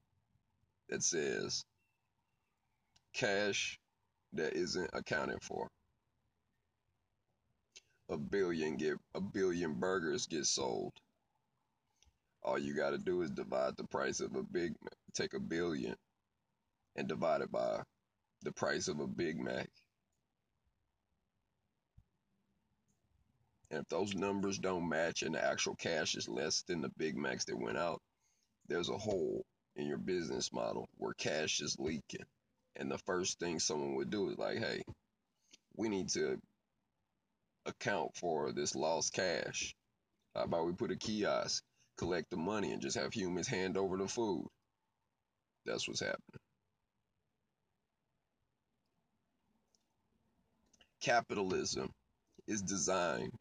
that 0.88 1.03
says 1.03 1.64
cash 3.14 3.79
that 4.35 4.55
isn't 4.55 4.90
accounted 4.92 5.42
for. 5.42 5.68
A 8.11 8.18
billion 8.18 8.77
get 8.77 8.98
a 9.14 9.20
billion 9.20 9.74
burgers 9.74 10.27
get 10.27 10.44
sold. 10.44 10.92
All 12.42 12.59
you 12.59 12.74
got 12.74 12.90
to 12.90 12.98
do 12.98 13.22
is 13.22 13.31
divide 13.31 13.77
the 13.77 13.87
price 13.87 14.20
of 14.20 14.37
a 14.37 14.42
big 14.42 14.74
take 15.14 15.33
a 15.33 15.40
billion 15.40 15.94
and 16.96 17.09
divide 17.09 17.40
it 17.40 17.50
by 17.50 17.81
the 18.42 18.53
price 18.53 18.88
of 18.88 19.00
a 19.00 19.07
Big 19.07 19.40
Mac. 19.40 19.68
And 23.70 23.81
if 23.81 23.88
those 23.88 24.14
numbers 24.14 24.59
don't 24.59 24.88
match 24.88 25.22
and 25.22 25.35
the 25.35 25.44
actual 25.44 25.74
cash 25.74 26.14
is 26.14 26.29
less 26.29 26.62
than 26.62 26.83
the 26.83 26.90
Big 26.96 27.16
Macs 27.16 27.46
that 27.46 27.59
went 27.59 27.79
out, 27.79 28.00
there's 28.68 28.90
a 28.90 28.98
hole 28.98 29.44
in 29.77 29.87
your 29.87 29.98
business 29.98 30.53
model 30.53 30.88
where 30.98 31.14
cash 31.14 31.61
is 31.61 31.77
leaking. 31.79 32.24
And 32.77 32.91
the 32.91 32.99
first 32.99 33.39
thing 33.39 33.59
someone 33.59 33.95
would 33.95 34.11
do 34.11 34.31
is 34.31 34.39
like, 34.39 34.59
hey, 34.59 34.83
we 35.77 35.89
need 35.89 36.09
to 36.11 36.39
account 37.67 38.17
for 38.17 38.53
this 38.53 38.75
lost 38.75 39.13
cash. 39.13 39.75
How 40.35 40.43
about 40.43 40.67
we 40.67 40.73
put 40.73 40.91
a 40.91 40.97
kiosk, 40.97 41.63
collect 41.99 42.31
the 42.31 42.37
money, 42.37 42.73
and 42.73 42.83
just 42.83 42.99
have 42.99 43.13
humans 43.13 43.49
hand 43.49 43.77
over 43.77 43.97
the 43.97 44.09
food? 44.09 44.47
That's 45.65 45.87
what's 45.89 46.01
happening. 46.01 46.41
Capitalism 51.01 51.91
is 52.47 52.63
designed 52.63 53.33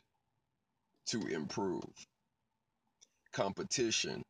to 1.08 1.20
improve. 1.28 1.84
Competition 3.32 4.24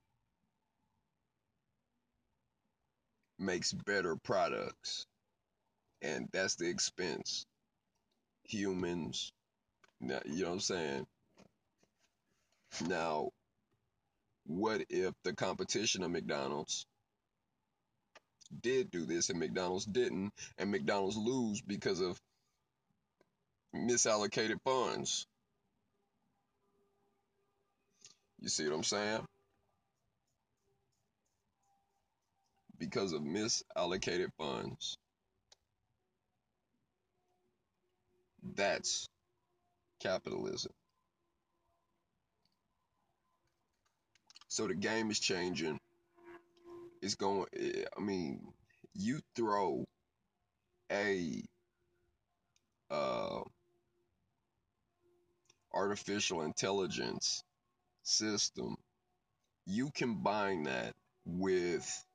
makes 3.39 3.74
better 3.74 4.15
products, 4.15 5.06
and 6.02 6.30
that's 6.32 6.56
the 6.56 6.69
expense. 6.69 7.46
Humans, 8.46 9.32
you 10.02 10.08
know 10.10 10.19
what 10.26 10.54
I'm 10.54 10.60
saying? 10.60 11.08
Now, 12.88 13.30
what 14.46 14.82
if 14.89 15.13
the 15.24 15.34
competition 15.34 16.04
of 16.04 16.12
McDonald's 16.12 16.86
did 18.62 18.91
do 18.91 19.06
this 19.06 19.30
and 19.30 19.39
McDonald's 19.39 19.86
didn't, 19.86 20.32
and 20.58 20.72
McDonald's 20.72 21.17
lose 21.17 21.62
because 21.62 22.02
of 22.02 22.19
misallocated 23.76 24.58
funds? 24.65 25.26
You 28.41 28.50
see 28.50 28.67
what 28.67 28.76
I'm 28.76 28.84
saying? 28.84 29.26
Because 32.84 33.13
of 33.13 33.22
misallocated 33.22 34.28
funds. 34.38 34.98
That's 38.56 39.08
capitalism. 40.02 40.74
So 44.50 44.67
the 44.67 44.76
game 44.76 45.10
is 45.12 45.19
changing. 45.19 45.80
It's 47.02 47.15
going, 47.15 47.46
I 47.98 48.02
mean, 48.02 48.41
you 48.93 49.22
throw 49.34 49.86
a 50.91 51.41
uh, 52.91 53.39
artificial 55.74 56.41
intelligence 56.41 57.43
system, 58.04 58.76
you 59.65 59.89
combine 59.96 60.63
that 60.63 60.93
with 61.26 62.06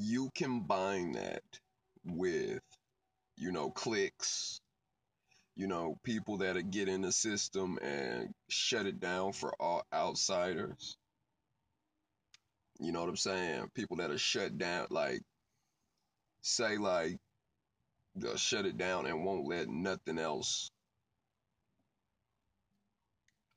you 0.00 0.30
combine 0.34 1.12
that 1.12 1.42
with 2.06 2.62
you 3.36 3.52
know 3.52 3.70
clicks 3.70 4.60
you 5.56 5.66
know 5.66 5.98
people 6.04 6.38
that 6.38 6.70
get 6.70 6.88
in 6.88 7.02
the 7.02 7.12
system 7.12 7.78
and 7.82 8.32
shut 8.48 8.86
it 8.86 8.98
down 8.98 9.32
for 9.32 9.52
all 9.60 9.84
outsiders. 9.92 10.96
You 12.78 12.92
know 12.92 13.00
what 13.00 13.10
i'm 13.10 13.16
saying? 13.16 13.70
People 13.74 13.98
that 13.98 14.10
are 14.10 14.18
shut 14.18 14.56
down 14.56 14.86
like 14.90 15.20
say 16.40 16.78
like 16.78 17.18
they'll 18.16 18.36
shut 18.38 18.64
it 18.64 18.78
down 18.78 19.06
and 19.06 19.24
won't 19.24 19.46
let 19.46 19.68
nothing 19.68 20.18
else 20.18 20.70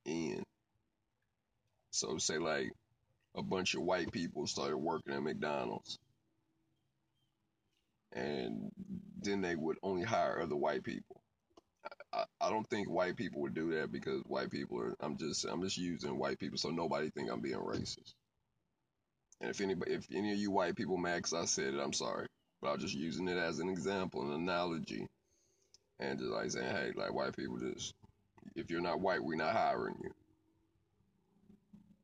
in. 0.05 0.43
So 1.91 2.17
say 2.17 2.37
like 2.37 2.71
a 3.35 3.41
bunch 3.43 3.75
of 3.75 3.83
white 3.83 4.11
people 4.11 4.45
started 4.45 4.77
working 4.77 5.13
at 5.13 5.23
mcdonald's 5.23 5.97
and 8.13 8.71
then 9.21 9.41
they 9.41 9.55
would 9.55 9.77
only 9.83 10.03
hire 10.03 10.39
other 10.41 10.55
white 10.55 10.83
people. 10.83 11.21
I, 12.13 12.25
I 12.39 12.49
don't 12.49 12.67
think 12.69 12.89
white 12.89 13.15
people 13.15 13.41
would 13.41 13.55
do 13.55 13.71
that 13.75 13.91
because 13.91 14.21
white 14.25 14.51
people 14.51 14.79
are. 14.79 14.95
I'm 14.99 15.17
just 15.17 15.45
I'm 15.45 15.61
just 15.61 15.77
using 15.77 16.17
white 16.17 16.39
people 16.39 16.57
so 16.57 16.69
nobody 16.69 17.09
think 17.09 17.29
I'm 17.29 17.41
being 17.41 17.55
racist. 17.55 18.13
And 19.41 19.49
if 19.49 19.59
anybody, 19.61 19.93
if 19.93 20.07
any 20.13 20.31
of 20.31 20.37
you 20.37 20.51
white 20.51 20.75
people 20.75 20.97
mad 20.97 21.23
I 21.35 21.45
said 21.45 21.73
it, 21.73 21.79
I'm 21.79 21.93
sorry. 21.93 22.27
But 22.61 22.71
I'm 22.71 22.79
just 22.79 22.95
using 22.95 23.27
it 23.27 23.37
as 23.37 23.59
an 23.59 23.67
example, 23.67 24.21
an 24.21 24.31
analogy, 24.31 25.07
and 25.99 26.17
just 26.17 26.31
like 26.31 26.51
saying, 26.51 26.71
hey, 26.71 26.91
like 26.95 27.13
white 27.13 27.35
people 27.35 27.57
just, 27.57 27.93
if 28.55 28.69
you're 28.69 28.79
not 28.79 29.01
white, 29.01 29.21
we're 29.21 29.35
not 29.35 29.53
hiring 29.53 29.95
you. 30.01 30.11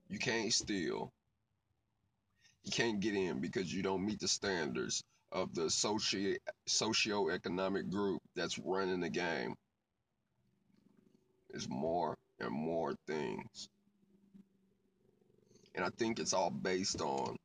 You 0.09 0.19
can't 0.19 0.51
steal. 0.51 1.13
You 2.65 2.71
can't 2.71 2.99
get 2.99 3.15
in 3.15 3.39
because 3.39 3.73
you 3.73 3.83
don't 3.83 4.05
meet 4.05 4.19
the 4.19 4.27
standards 4.27 5.03
of 5.31 5.53
the 5.53 5.69
socio 5.69 6.35
socio-economic 6.65 7.89
group 7.89 8.21
that's 8.35 8.57
running 8.59 8.99
the 8.99 9.09
game 9.09 9.55
is 11.51 11.67
more 11.69 12.17
and 12.39 12.51
more 12.51 12.95
things. 13.07 13.69
And 15.75 15.85
I 15.85 15.89
think 15.89 16.19
it's 16.19 16.33
all 16.33 16.49
based 16.49 17.01
on, 17.01 17.37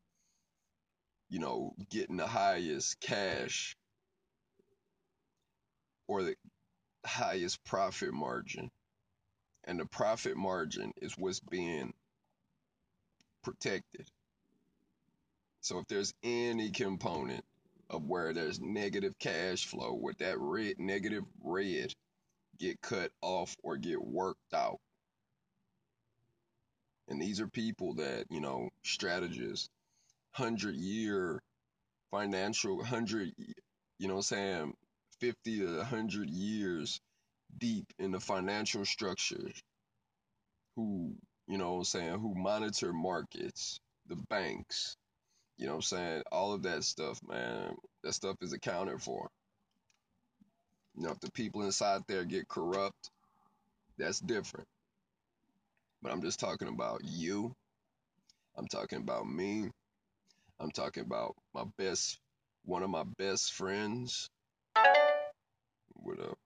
you 1.28 1.38
know, 1.38 1.74
getting 1.90 2.16
the 2.16 2.26
highest 2.26 3.00
cash 3.00 3.76
or 6.06 6.22
the 6.22 6.34
highest 7.04 7.62
profit 7.64 8.12
margin. 8.12 8.70
And 9.64 9.78
the 9.78 9.86
profit 9.86 10.36
margin 10.36 10.92
is 11.00 11.16
what's 11.16 11.40
being 11.40 11.92
protected. 13.42 14.06
So 15.60 15.78
if 15.78 15.86
there's 15.88 16.12
any 16.22 16.70
component 16.70 17.44
of 17.90 18.04
where 18.04 18.32
there's 18.32 18.60
negative 18.60 19.14
cash 19.18 19.66
flow, 19.66 19.94
with 19.94 20.18
that 20.18 20.38
red 20.38 20.74
negative 20.78 21.24
red 21.42 21.92
get 22.58 22.80
cut 22.80 23.10
off 23.22 23.54
or 23.62 23.76
get 23.76 24.02
worked 24.02 24.54
out. 24.54 24.78
And 27.08 27.20
these 27.20 27.40
are 27.40 27.48
people 27.48 27.94
that, 27.94 28.26
you 28.30 28.40
know, 28.40 28.70
strategists, 28.84 29.68
hundred 30.32 30.76
year 30.76 31.40
financial 32.10 32.82
hundred 32.84 33.32
you 33.98 34.08
know 34.08 34.16
I'm 34.16 34.22
saying, 34.22 34.74
fifty 35.20 35.60
to 35.60 35.84
hundred 35.84 36.30
years 36.30 37.00
deep 37.58 37.86
in 37.98 38.10
the 38.12 38.20
financial 38.20 38.84
structure 38.84 39.50
who, 40.76 41.14
you 41.46 41.58
know 41.58 41.78
I'm 41.78 41.84
saying, 41.84 42.18
who 42.18 42.34
monitor 42.34 42.92
markets, 42.92 43.78
the 44.08 44.16
banks, 44.16 44.96
you 45.56 45.66
know 45.66 45.72
what 45.72 45.76
I'm 45.76 45.82
saying? 45.82 46.22
All 46.32 46.52
of 46.52 46.62
that 46.64 46.84
stuff, 46.84 47.20
man, 47.26 47.76
that 48.02 48.14
stuff 48.14 48.36
is 48.42 48.52
accounted 48.52 49.00
for. 49.02 49.28
You 50.96 51.04
know, 51.04 51.10
if 51.10 51.20
the 51.20 51.30
people 51.32 51.62
inside 51.62 52.02
there 52.06 52.24
get 52.24 52.48
corrupt, 52.48 53.10
that's 53.98 54.20
different. 54.20 54.66
But 56.02 56.12
I'm 56.12 56.22
just 56.22 56.40
talking 56.40 56.68
about 56.68 57.00
you. 57.04 57.54
I'm 58.56 58.66
talking 58.66 58.98
about 58.98 59.26
me. 59.28 59.70
I'm 60.60 60.70
talking 60.70 61.04
about 61.04 61.34
my 61.54 61.64
best, 61.78 62.18
one 62.64 62.82
of 62.82 62.90
my 62.90 63.04
best 63.18 63.52
friends. 63.52 64.28
What 65.94 66.20
up? 66.20 66.38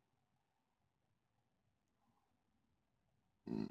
Mm. 3.50 3.68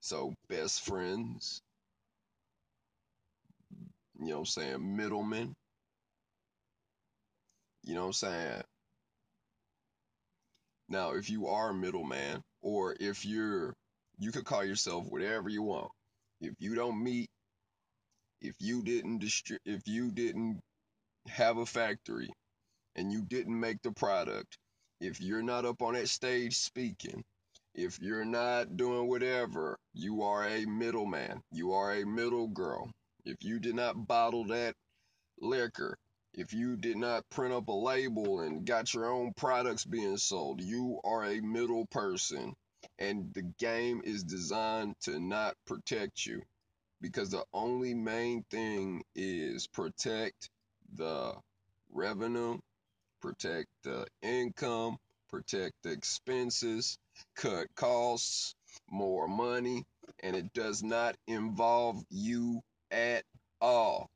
So, 0.00 0.34
best 0.48 0.82
friends, 0.84 1.62
you 4.26 4.32
know 4.32 4.40
what 4.40 4.40
I'm 4.40 4.46
saying, 4.46 4.96
middlemen, 4.96 5.54
you 7.84 7.94
know 7.94 8.02
what 8.02 8.06
I'm 8.08 8.12
saying? 8.14 8.62
Now, 10.88 11.12
if 11.14 11.30
you 11.30 11.48
are 11.48 11.70
a 11.70 11.74
middleman, 11.74 12.42
or 12.62 12.96
if 13.00 13.26
you're, 13.26 13.74
you 14.18 14.32
could 14.32 14.44
call 14.46 14.64
yourself 14.64 15.06
whatever 15.10 15.48
you 15.50 15.62
want. 15.62 15.90
If 16.40 16.54
you 16.60 16.74
don't 16.76 17.02
meet, 17.02 17.28
if 18.42 18.54
you 18.60 18.82
didn't 18.82 19.22
distri- 19.22 19.58
if 19.66 19.82
you 19.86 20.12
didn't 20.12 20.60
have 21.28 21.58
a 21.58 21.66
factory, 21.66 22.30
and 22.96 23.12
you 23.12 23.22
didn't 23.24 23.58
make 23.60 23.82
the 23.82 23.92
product, 23.92 24.58
if 25.00 25.20
you're 25.20 25.42
not 25.42 25.64
up 25.66 25.82
on 25.82 25.94
that 25.94 26.08
stage 26.08 26.56
speaking, 26.56 27.16
If 27.74 28.00
you're 28.02 28.26
not 28.26 28.76
doing 28.76 29.08
whatever, 29.08 29.78
you 29.94 30.24
are 30.24 30.44
a 30.46 30.66
middleman. 30.66 31.42
You 31.52 31.72
are 31.72 31.94
a 31.94 32.06
middle 32.06 32.48
girl. 32.48 32.92
If 33.26 33.42
you 33.42 33.58
did 33.58 33.74
not 33.74 34.06
bottle 34.06 34.44
that 34.46 34.76
liquor, 35.40 35.98
if 36.32 36.52
you 36.52 36.76
did 36.76 36.96
not 36.96 37.28
print 37.28 37.52
up 37.52 37.66
a 37.66 37.72
label 37.72 38.40
and 38.40 38.64
got 38.64 38.94
your 38.94 39.10
own 39.10 39.32
products 39.34 39.84
being 39.84 40.16
sold, 40.16 40.60
you 40.60 41.00
are 41.02 41.24
a 41.24 41.40
middle 41.40 41.86
person. 41.86 42.54
And 43.00 43.34
the 43.34 43.42
game 43.42 44.00
is 44.04 44.22
designed 44.22 44.94
to 45.02 45.18
not 45.18 45.56
protect 45.66 46.24
you 46.24 46.42
because 47.00 47.30
the 47.30 47.44
only 47.52 47.94
main 47.94 48.44
thing 48.48 49.02
is 49.16 49.66
protect 49.66 50.48
the 50.94 51.34
revenue, 51.92 52.58
protect 53.20 53.66
the 53.82 54.06
income, 54.22 54.98
protect 55.28 55.74
the 55.82 55.90
expenses, 55.90 56.96
cut 57.34 57.66
costs, 57.74 58.54
more 58.88 59.26
money, 59.26 59.84
and 60.22 60.36
it 60.36 60.52
does 60.52 60.84
not 60.84 61.16
involve 61.26 62.04
you 62.08 62.62
at 62.90 63.24
all. 63.60 64.10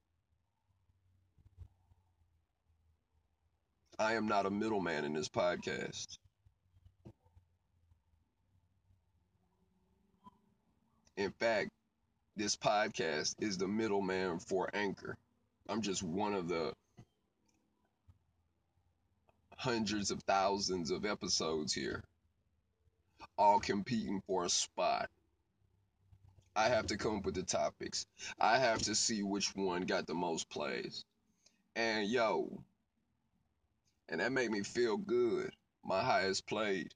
I 3.99 4.15
am 4.15 4.29
not 4.29 4.47
a 4.47 4.51
middleman 4.51 5.05
in 5.05 5.13
this 5.13 5.29
podcast. 5.29 6.19
In 11.17 11.33
fact, 11.33 11.71
this 12.37 12.57
podcast 12.57 13.35
is 13.41 13.59
the 13.59 13.69
middleman 13.69 14.39
for 14.39 14.71
Anchor. 14.73 15.19
I'm 15.69 15.83
just 15.83 16.03
one 16.03 16.33
of 16.33 16.49
the 16.49 16.73
hundreds 19.59 20.11
of 20.11 20.23
thousands 20.23 20.91
of 20.91 21.05
episodes 21.05 21.75
here, 21.75 22.03
all 23.37 23.61
competing 23.61 24.23
for 24.27 24.47
a 24.47 24.49
spot. 24.49 25.11
I 26.57 26.69
have 26.69 26.89
to 26.89 26.97
come 26.97 27.19
up 27.19 27.25
with 27.25 27.35
the 27.35 27.43
topics. 27.43 28.07
I 28.39 28.59
have 28.59 28.83
to 28.83 28.95
see 28.95 29.23
which 29.23 29.55
one 29.55 29.83
got 29.83 30.07
the 30.07 30.15
most 30.15 30.51
plays. 30.51 31.05
And 31.77 32.09
yo, 32.09 32.63
and 34.09 34.21
that 34.21 34.33
made 34.33 34.51
me 34.51 34.63
feel 34.63 34.97
good. 34.97 35.55
My 35.85 36.03
highest 36.03 36.47
played 36.47 36.93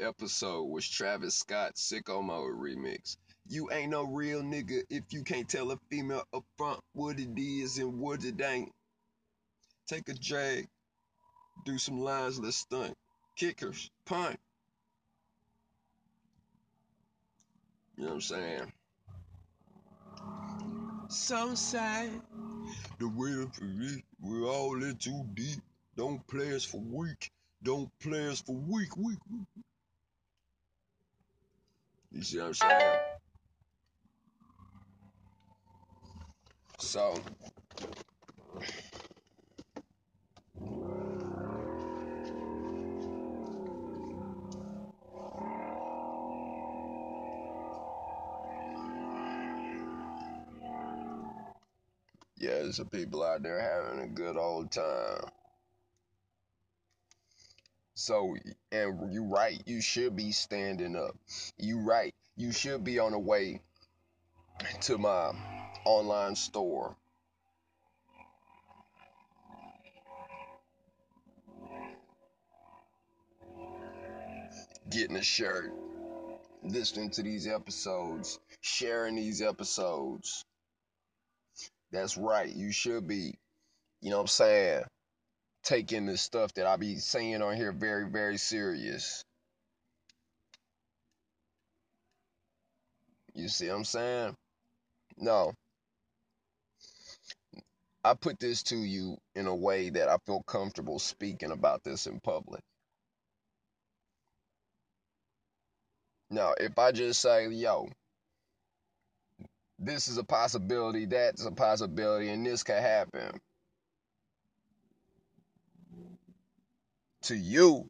episode 0.00 0.64
was 0.64 0.88
Travis 0.88 1.36
Scott's 1.36 1.90
Sicko 1.90 2.22
Mode 2.22 2.54
remix. 2.54 3.16
You 3.48 3.70
ain't 3.72 3.90
no 3.90 4.04
real 4.04 4.42
nigga 4.42 4.82
if 4.90 5.04
you 5.10 5.22
can't 5.22 5.48
tell 5.48 5.70
a 5.70 5.78
female 5.88 6.24
up 6.34 6.44
front 6.56 6.80
what 6.92 7.18
it 7.18 7.30
is 7.36 7.78
and 7.78 7.98
what 7.98 8.24
it 8.24 8.40
ain't. 8.40 8.72
Take 9.86 10.08
a 10.08 10.14
drag, 10.14 10.68
do 11.64 11.78
some 11.78 12.00
lines, 12.00 12.38
let's 12.38 12.58
stunt. 12.58 12.96
Kickers, 13.36 13.90
punt. 14.04 14.38
You 17.96 18.04
know 18.04 18.08
what 18.10 18.14
I'm 18.16 18.20
saying? 18.20 18.72
Some 21.08 21.56
say 21.56 22.10
the 22.98 23.08
waiting 23.08 23.50
for 23.50 23.64
me, 23.64 24.02
we're 24.20 24.46
all 24.48 24.82
in 24.82 24.96
too 24.96 25.24
deep. 25.34 25.60
Don't 25.96 26.26
play 26.28 26.54
us 26.54 26.64
for 26.64 26.80
weak. 26.80 27.30
Don't 27.62 27.90
play 28.00 28.28
us 28.28 28.42
for 28.42 28.56
weak, 28.56 28.96
weak, 28.96 29.18
weak. 29.30 29.48
You 32.12 32.22
see 32.22 32.38
what 32.38 32.46
I'm 32.48 32.54
saying? 32.54 33.00
So, 36.78 37.14
yeah, 52.38 52.50
there's 52.50 52.76
some 52.76 52.88
people 52.88 53.24
out 53.24 53.42
there 53.42 53.60
having 53.60 54.00
a 54.02 54.08
good 54.08 54.36
old 54.36 54.70
time. 54.70 55.24
So, 57.94 58.36
and 58.70 59.12
you 59.12 59.24
right, 59.24 59.60
you 59.66 59.80
should 59.80 60.14
be 60.14 60.30
standing 60.30 60.94
up. 60.94 61.16
You 61.58 61.80
right, 61.80 62.14
you 62.36 62.52
should 62.52 62.84
be 62.84 63.00
on 63.00 63.12
the 63.12 63.18
way 63.18 63.60
to 64.82 64.98
my 64.98 65.32
online 65.84 66.36
store. 66.36 66.96
Getting 74.90 75.16
a 75.16 75.22
shirt, 75.22 75.72
listening 76.62 77.10
to 77.10 77.22
these 77.22 77.46
episodes, 77.46 78.38
sharing 78.60 79.16
these 79.16 79.42
episodes. 79.42 80.44
That's 81.92 82.16
right, 82.16 82.48
you 82.54 82.72
should 82.72 83.06
be, 83.08 83.34
you 84.02 84.10
know 84.10 84.18
what 84.18 84.22
I'm 84.22 84.28
saying, 84.28 84.84
taking 85.64 86.06
the 86.06 86.16
stuff 86.16 86.54
that 86.54 86.66
I 86.66 86.76
be 86.76 86.96
saying 86.96 87.42
on 87.42 87.56
here 87.56 87.72
very, 87.72 88.08
very 88.08 88.38
serious. 88.38 89.24
You 93.34 93.48
see 93.48 93.68
what 93.68 93.76
I'm 93.76 93.84
saying? 93.84 94.34
No. 95.18 95.52
I 98.04 98.14
put 98.14 98.40
this 98.40 98.62
to 98.64 98.76
you 98.76 99.18
in 99.34 99.46
a 99.46 99.54
way 99.54 99.90
that 99.90 100.08
I 100.08 100.16
feel 100.26 100.42
comfortable 100.46 100.98
speaking 100.98 101.52
about 101.52 101.84
this 101.84 102.06
in 102.06 102.20
public. 102.20 102.62
Now, 106.30 106.54
if 106.60 106.78
I 106.78 106.92
just 106.92 107.20
say, 107.22 107.48
yo, 107.48 107.88
this 109.78 110.08
is 110.08 110.18
a 110.18 110.24
possibility, 110.24 111.06
that's 111.06 111.44
a 111.44 111.52
possibility, 111.52 112.30
and 112.30 112.44
this 112.44 112.62
can 112.62 112.82
happen. 112.82 113.40
To 117.22 117.36
you, 117.36 117.88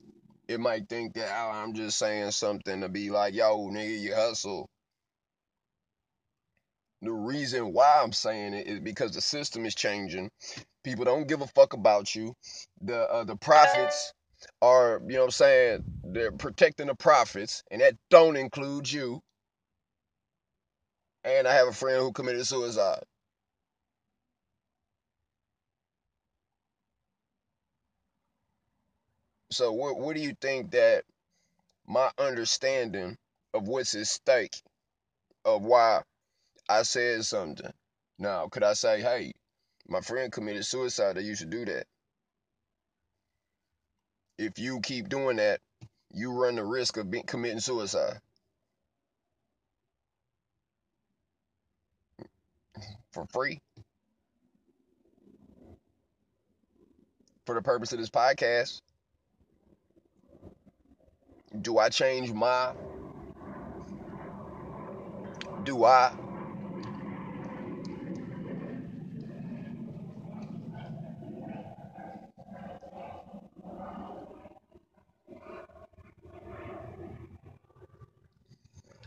it 0.48 0.60
might 0.60 0.88
think 0.88 1.14
that 1.14 1.30
oh, 1.30 1.50
I'm 1.50 1.74
just 1.74 1.98
saying 1.98 2.30
something 2.32 2.80
to 2.80 2.88
be 2.88 3.10
like, 3.10 3.34
yo, 3.34 3.68
nigga, 3.68 4.00
you 4.00 4.14
hustle. 4.14 4.68
The 7.02 7.12
reason 7.12 7.72
why 7.72 8.00
I'm 8.02 8.12
saying 8.12 8.54
it 8.54 8.66
is 8.66 8.80
because 8.80 9.12
the 9.12 9.20
system 9.20 9.64
is 9.66 9.74
changing. 9.74 10.30
People 10.82 11.04
don't 11.04 11.28
give 11.28 11.42
a 11.42 11.46
fuck 11.46 11.72
about 11.74 12.14
you. 12.14 12.34
The 12.80 13.08
uh, 13.08 13.24
the 13.24 13.36
profits 13.36 14.12
are, 14.62 15.00
you 15.06 15.14
know 15.14 15.20
what 15.20 15.24
I'm 15.26 15.30
saying, 15.30 15.84
they're 16.04 16.32
protecting 16.32 16.88
the 16.88 16.94
profits, 16.94 17.62
and 17.70 17.80
that 17.80 17.94
don't 18.10 18.36
include 18.36 18.90
you. 18.90 19.20
And 21.24 21.46
I 21.46 21.54
have 21.54 21.68
a 21.68 21.72
friend 21.72 22.00
who 22.00 22.12
committed 22.12 22.46
suicide. 22.46 23.02
So 29.50 29.72
what 29.72 29.98
what 29.98 30.14
do 30.14 30.22
you 30.22 30.34
think 30.40 30.72
that 30.72 31.04
my 31.86 32.10
understanding 32.18 33.16
of 33.54 33.66
what's 33.66 33.94
at 33.94 34.06
stake 34.06 34.62
of 35.44 35.62
why 35.62 36.02
I 36.68 36.82
said 36.82 37.24
something. 37.24 37.72
Now, 38.18 38.48
could 38.48 38.62
I 38.62 38.74
say, 38.74 39.00
hey, 39.00 39.32
my 39.88 40.00
friend 40.02 40.30
committed 40.30 40.66
suicide, 40.66 41.16
that 41.16 41.24
you 41.24 41.34
should 41.34 41.50
do 41.50 41.64
that? 41.64 41.86
If 44.36 44.58
you 44.58 44.80
keep 44.80 45.08
doing 45.08 45.36
that, 45.36 45.60
you 46.12 46.32
run 46.32 46.56
the 46.56 46.64
risk 46.64 46.96
of 46.98 47.10
being, 47.10 47.24
committing 47.24 47.60
suicide. 47.60 48.20
For 53.18 53.26
free. 53.32 53.60
For 57.46 57.56
the 57.56 57.62
purpose 57.62 57.92
of 57.92 57.98
this 57.98 58.10
podcast. 58.10 58.80
Do 61.60 61.78
I 61.78 61.88
change 61.88 62.32
my 62.32 62.72
do 65.64 65.82
I 65.82 66.12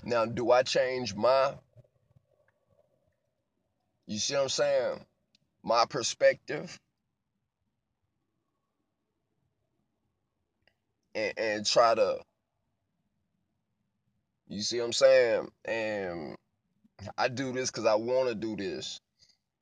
Now, 0.04 0.26
do 0.26 0.52
I 0.52 0.64
change 0.64 1.16
my, 1.16 1.54
you 4.12 4.20
see 4.20 4.36
what 4.36 4.44
I'm 4.44 4.50
saying? 4.50 5.06
My 5.64 5.86
perspective 5.90 6.78
and, 11.16 11.34
and 11.38 11.66
try 11.66 11.96
to, 11.96 12.18
you 14.50 14.62
see 14.62 14.80
what 14.80 14.86
I'm 14.88 14.94
saying? 14.94 15.48
And 15.66 16.36
I 17.18 17.30
do 17.30 17.54
this 17.54 17.72
because 17.72 17.86
I 17.86 17.96
want 17.96 18.30
to 18.30 18.36
do 18.36 18.58
this. 18.58 19.00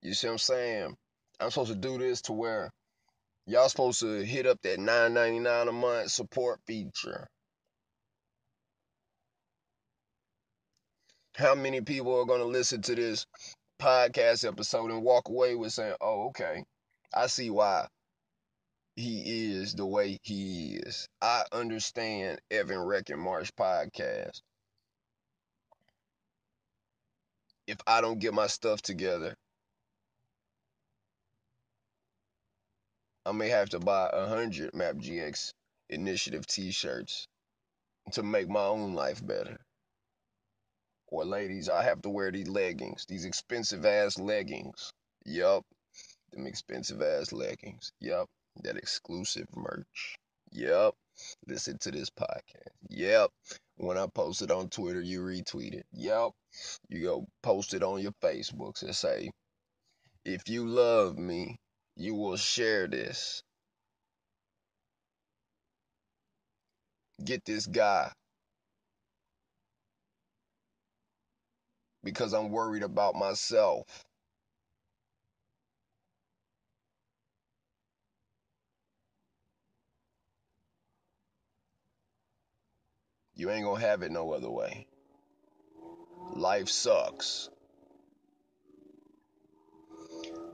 You 0.02 0.14
see 0.16 0.28
what 0.28 0.34
I'm 0.34 0.40
saying? 0.40 0.98
I'm 1.40 1.52
supposed 1.52 1.72
to 1.72 1.78
do 1.78 2.00
this 2.00 2.22
to 2.24 2.34
where 2.34 2.72
y'all 3.46 3.70
supposed 3.70 4.00
to 4.02 4.26
hit 4.26 4.48
up 4.48 4.60
that 4.64 4.80
$9.99 4.80 5.70
a 5.70 5.72
month 5.72 6.12
support 6.12 6.60
feature. 6.66 7.28
How 11.36 11.56
many 11.56 11.82
people 11.82 12.20
are 12.20 12.26
going 12.26 12.42
to 12.42 12.48
listen 12.48 12.82
to 12.84 12.96
this 12.96 13.26
podcast 13.80 14.48
episode 14.48 14.92
and 14.92 15.04
walk 15.04 15.30
away 15.30 15.56
with 15.56 15.74
saying, 15.74 15.96
oh, 16.02 16.28
okay, 16.28 16.64
I 17.14 17.28
see 17.28 17.50
why 17.50 17.88
he 18.96 19.52
is 19.54 19.74
the 19.76 19.86
way 19.86 20.20
he 20.24 20.76
is. 20.76 21.08
I 21.22 21.46
understand 21.52 22.42
Evan 22.52 22.78
Wrekkin 22.78 23.18
Marsh 23.18 23.52
podcast. 23.58 24.42
If 27.68 27.78
I 27.88 28.02
don't 28.02 28.20
get 28.20 28.34
my 28.34 28.48
stuff 28.48 28.82
together, 28.82 29.36
I 33.26 33.32
may 33.32 33.50
have 33.50 33.70
to 33.70 33.80
buy 33.80 34.10
a 34.12 34.28
hundred 34.28 34.74
Map 34.74 34.96
GX 34.96 35.54
initiative 35.90 36.46
t-shirts 36.48 37.28
to 38.14 38.24
make 38.24 38.50
my 38.50 38.64
own 38.64 38.96
life 38.96 39.26
better. 39.26 39.58
Or 41.12 41.26
ladies, 41.26 41.70
I 41.70 41.84
have 41.84 42.02
to 42.04 42.10
wear 42.10 42.32
these 42.32 42.48
leggings, 42.48 43.06
these 43.08 43.26
expensive 43.26 43.86
ass 43.86 44.20
leggings. 44.20 44.92
Yup. 45.26 45.66
Them 46.32 46.46
expensive 46.46 47.02
ass 47.02 47.32
leggings. 47.32 47.92
Yup. 48.00 48.28
That 48.64 48.78
exclusive 48.78 49.48
merch. 49.56 50.18
Yep. 50.52 50.94
Listen 51.48 51.78
to 51.80 51.92
this 51.92 52.10
podcast. 52.10 52.74
Yep. 52.90 53.32
When 53.78 53.98
I 53.98 54.06
post 54.08 54.42
it 54.44 54.52
on 54.52 54.70
Twitter, 54.70 55.02
you 55.02 55.22
retweet 55.22 55.74
it. 55.74 55.86
Yep. 55.94 56.32
You 56.90 57.04
go 57.04 57.28
post 57.42 57.74
it 57.74 57.84
on 57.84 58.02
your 58.02 58.14
Facebooks 58.22 58.84
and 58.84 58.96
say, 58.96 59.32
if 60.26 60.48
you 60.48 60.68
love 60.68 61.18
me, 61.18 61.58
you 61.96 62.14
will 62.14 62.38
share 62.38 62.88
this. 62.88 63.42
Get 67.24 67.44
this 67.46 67.66
guy. 67.66 68.12
Because 72.04 72.34
I'm 72.34 72.50
worried 72.52 72.84
about 72.84 73.16
myself. 73.16 74.06
You 83.36 83.50
ain't 83.50 83.66
gonna 83.66 83.80
have 83.80 84.04
it 84.04 84.12
no 84.12 84.34
other 84.34 84.50
way. 84.50 84.88
Life 86.36 86.70
sucks. 86.70 87.50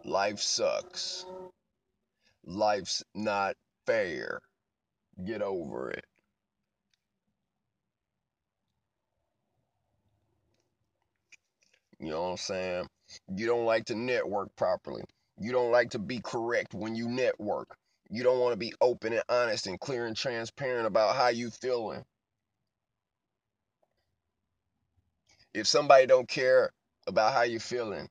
Life 0.05 0.39
sucks. 0.39 1.25
Life's 2.45 3.03
not 3.15 3.55
fair. 3.88 4.39
Get 5.25 5.41
over 5.41 5.91
it. 5.91 6.05
You 11.99 12.10
know 12.12 12.23
what 12.23 12.29
I'm 12.31 12.38
saying? 12.38 12.88
You 13.36 13.47
don't 13.47 13.65
like 13.65 13.86
to 13.86 13.95
network 13.95 14.55
properly. 14.55 15.03
You 15.39 15.51
don't 15.51 15.71
like 15.71 15.91
to 15.91 15.99
be 15.99 16.19
correct 16.19 16.73
when 16.73 16.95
you 16.95 17.10
network. 17.10 17.75
You 18.10 18.23
don't 18.23 18.39
want 18.39 18.53
to 18.53 18.58
be 18.58 18.73
open 18.81 19.13
and 19.13 19.23
honest 19.29 19.67
and 19.67 19.79
clear 19.79 20.05
and 20.08 20.15
transparent 20.15 20.88
about 20.88 21.15
how 21.15 21.29
you 21.29 21.49
feeling. 21.51 22.03
if 25.53 25.67
somebody 25.67 26.08
don't 26.08 26.29
care 26.29 26.71
about 27.08 27.34
how 27.34 27.43
you're 27.43 27.62
feeling, 27.62 28.10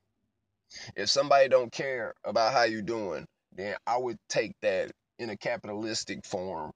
if 0.96 1.10
somebody 1.10 1.48
don't 1.48 1.72
care 1.72 2.14
about 2.24 2.52
how 2.52 2.64
you're 2.64 2.82
doing, 2.82 3.26
then 3.54 3.76
I 3.86 3.98
would 3.98 4.18
take 4.28 4.54
that 4.62 4.92
in 5.18 5.30
a 5.30 5.36
capitalistic 5.38 6.26
form 6.26 6.72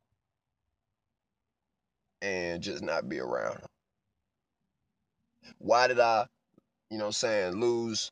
and 2.23 2.63
just 2.63 2.83
not 2.83 3.09
be 3.09 3.21
around. 3.21 3.61
Why 5.59 5.89
did 5.89 6.01
I, 6.01 6.27
you 6.91 6.99
know 6.99 7.05
what 7.05 7.09
I'm 7.09 7.13
saying, 7.13 7.61
lose 7.61 8.11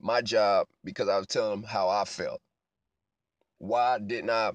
my 0.00 0.20
job 0.22 0.66
because 0.84 1.08
I 1.08 1.18
was 1.18 1.26
telling 1.26 1.60
them 1.60 1.68
how 1.68 1.88
I 1.88 2.04
felt? 2.04 2.40
Why 3.58 3.98
didn't 3.98 4.30
I, 4.30 4.52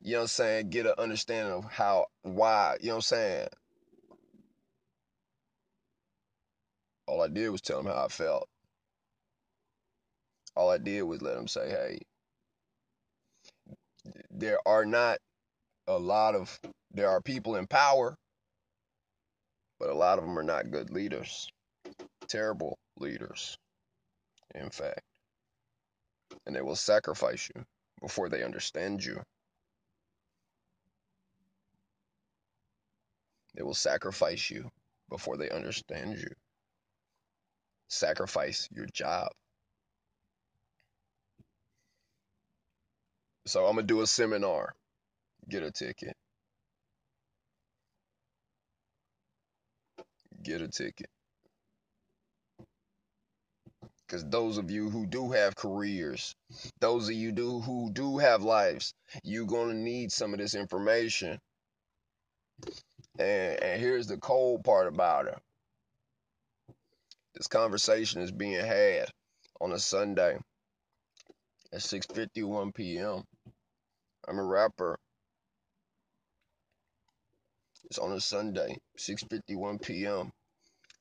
you 0.00 0.12
know 0.12 0.18
what 0.18 0.22
I'm 0.22 0.28
saying, 0.28 0.70
get 0.70 0.86
an 0.86 0.94
understanding 0.98 1.52
of 1.52 1.64
how, 1.64 2.06
why, 2.22 2.76
you 2.80 2.88
know 2.88 2.94
what 2.94 2.98
I'm 2.98 3.02
saying, 3.02 3.48
All 7.06 7.22
I 7.22 7.28
did 7.28 7.50
was 7.50 7.60
tell 7.60 7.80
him 7.80 7.86
how 7.86 8.04
I 8.04 8.08
felt. 8.08 8.48
All 10.56 10.70
I 10.70 10.78
did 10.78 11.02
was 11.02 11.22
let 11.22 11.36
him 11.36 11.46
say, 11.46 11.68
hey, 11.68 11.98
there 14.30 14.58
are 14.66 14.84
not 14.84 15.18
a 15.86 15.98
lot 15.98 16.34
of, 16.34 16.58
there 16.90 17.08
are 17.08 17.20
people 17.20 17.56
in 17.56 17.66
power, 17.66 18.16
but 19.78 19.90
a 19.90 19.94
lot 19.94 20.18
of 20.18 20.24
them 20.24 20.38
are 20.38 20.42
not 20.42 20.70
good 20.70 20.90
leaders. 20.90 21.48
Terrible 22.26 22.76
leaders, 22.98 23.58
in 24.54 24.70
fact. 24.70 25.02
And 26.46 26.54
they 26.54 26.62
will 26.62 26.76
sacrifice 26.76 27.50
you 27.54 27.64
before 28.00 28.28
they 28.28 28.42
understand 28.42 29.04
you. 29.04 29.22
They 33.54 33.62
will 33.62 33.74
sacrifice 33.74 34.50
you 34.50 34.70
before 35.08 35.36
they 35.36 35.50
understand 35.50 36.18
you 36.18 36.28
sacrifice 37.88 38.68
your 38.72 38.86
job. 38.86 39.28
So 43.46 43.64
I'm 43.66 43.76
gonna 43.76 43.86
do 43.86 44.00
a 44.00 44.06
seminar. 44.06 44.74
Get 45.48 45.62
a 45.62 45.70
ticket. 45.70 46.16
Get 50.42 50.60
a 50.60 50.68
ticket. 50.68 51.08
Because 54.06 54.24
those 54.26 54.58
of 54.58 54.70
you 54.70 54.88
who 54.88 55.06
do 55.06 55.32
have 55.32 55.56
careers, 55.56 56.34
those 56.80 57.08
of 57.08 57.14
you 57.14 57.32
do 57.32 57.60
who 57.60 57.90
do 57.92 58.18
have 58.18 58.42
lives, 58.42 58.94
you're 59.24 59.46
gonna 59.46 59.74
need 59.74 60.12
some 60.12 60.32
of 60.32 60.38
this 60.38 60.54
information. 60.54 61.40
And, 63.18 63.62
and 63.62 63.80
here's 63.80 64.06
the 64.06 64.18
cold 64.18 64.62
part 64.64 64.86
about 64.86 65.26
it. 65.26 65.38
This 67.34 67.48
conversation 67.48 68.22
is 68.22 68.30
being 68.30 68.64
had 68.64 69.10
on 69.60 69.72
a 69.72 69.78
Sunday 69.78 70.38
at 71.72 71.80
6:51 71.80 72.74
p.m. 72.74 73.24
I'm 74.28 74.38
a 74.38 74.44
rapper. 74.44 74.98
It's 77.84 77.98
on 77.98 78.12
a 78.12 78.20
Sunday, 78.20 78.78
6:51 78.98 79.82
p.m. 79.82 80.32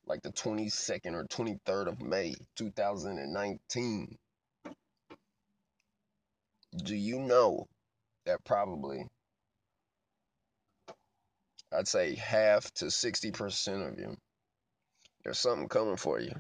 like 0.07 0.21
the 0.21 0.31
22nd 0.31 1.13
or 1.13 1.25
23rd 1.25 1.87
of 1.87 2.01
May, 2.01 2.35
2019. 2.55 4.17
Do 6.83 6.95
you 6.95 7.19
know 7.19 7.67
that 8.25 8.43
probably 8.45 9.07
I'd 11.73 11.87
say 11.87 12.15
half 12.15 12.71
to 12.75 12.85
60% 12.85 13.91
of 13.91 13.99
you 13.99 14.15
there's 15.25 15.39
something 15.39 15.67
coming 15.67 15.97
for 15.97 16.19
you. 16.19 16.33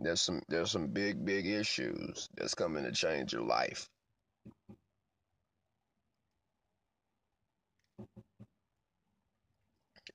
There's 0.00 0.20
some 0.20 0.42
there's 0.48 0.72
some 0.72 0.88
big 0.88 1.24
big 1.24 1.46
issues 1.46 2.28
that's 2.36 2.54
coming 2.54 2.84
to 2.84 2.90
change 2.90 3.32
your 3.32 3.42
life. 3.42 3.88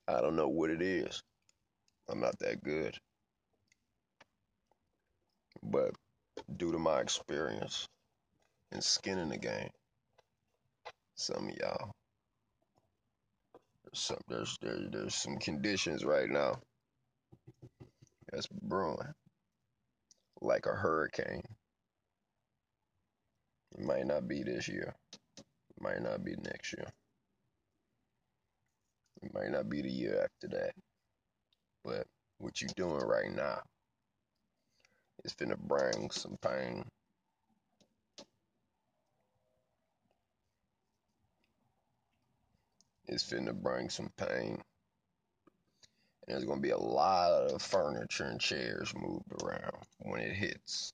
I 0.06 0.20
don't 0.20 0.36
know 0.36 0.48
what 0.48 0.70
it 0.70 0.82
is. 0.82 1.22
I'm 2.08 2.20
not 2.20 2.38
that 2.40 2.62
good. 2.62 2.96
But 5.62 5.92
due 6.56 6.72
to 6.72 6.78
my 6.78 7.00
experience 7.00 7.88
and 8.72 8.82
skin 8.82 9.18
in 9.18 9.28
the 9.28 9.38
game, 9.38 9.70
some 11.16 11.48
of 11.48 11.56
y'all 11.56 11.90
some 13.96 14.18
there's 14.28 14.56
there, 14.60 14.78
there's 14.90 15.14
some 15.14 15.36
conditions 15.38 16.04
right 16.04 16.28
now 16.28 16.60
that's 18.30 18.46
brewing 18.48 19.14
like 20.40 20.66
a 20.66 20.74
hurricane. 20.74 21.42
It 23.78 23.84
might 23.84 24.06
not 24.06 24.28
be 24.28 24.42
this 24.42 24.68
year. 24.68 24.94
It 25.40 25.82
might 25.82 26.02
not 26.02 26.24
be 26.24 26.34
next 26.36 26.74
year. 26.76 26.88
It 29.22 29.34
might 29.34 29.50
not 29.50 29.68
be 29.68 29.82
the 29.82 29.90
year 29.90 30.22
after 30.22 30.56
that. 30.56 30.72
But 31.86 32.08
what 32.38 32.60
you 32.60 32.66
doing 32.74 33.00
right 33.06 33.32
now 33.32 33.60
is 35.24 35.32
finna 35.32 35.56
bring 35.56 36.10
some 36.10 36.36
pain 36.42 36.84
is 43.06 43.22
finna 43.22 43.54
bring 43.54 43.88
some 43.88 44.10
pain. 44.16 44.60
And 46.26 46.34
there's 46.34 46.44
gonna 46.44 46.60
be 46.60 46.70
a 46.70 46.76
lot 46.76 47.30
of 47.30 47.62
furniture 47.62 48.24
and 48.24 48.40
chairs 48.40 48.92
moved 48.96 49.32
around 49.42 49.84
when 49.98 50.20
it 50.20 50.32
hits. 50.32 50.92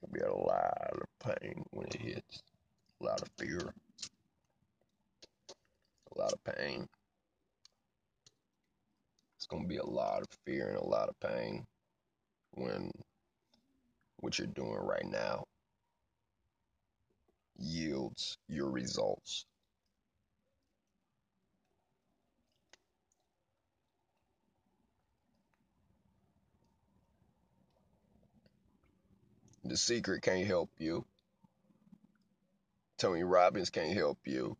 There'll 0.00 0.12
be 0.12 0.20
a 0.20 0.34
lot 0.34 0.90
of 0.92 1.06
pain 1.20 1.62
when 1.70 1.86
it 1.86 2.00
hits. 2.00 2.42
A 3.00 3.04
lot 3.04 3.22
of 3.22 3.28
fear. 3.38 3.72
Lot 6.18 6.32
of 6.32 6.42
pain. 6.56 6.88
It's 9.36 9.46
going 9.46 9.62
to 9.62 9.68
be 9.68 9.76
a 9.76 9.86
lot 9.86 10.22
of 10.22 10.28
fear 10.44 10.68
and 10.68 10.78
a 10.78 10.84
lot 10.84 11.08
of 11.08 11.20
pain 11.20 11.64
when 12.52 12.90
what 14.16 14.36
you're 14.36 14.48
doing 14.48 14.80
right 14.82 15.06
now 15.06 15.44
yields 17.56 18.36
your 18.48 18.68
results. 18.68 19.46
The 29.64 29.76
Secret 29.76 30.22
can't 30.22 30.46
help 30.46 30.70
you. 30.78 31.04
Tony 32.98 33.22
Robbins 33.22 33.70
can't 33.70 33.96
help 33.96 34.18
you. 34.24 34.56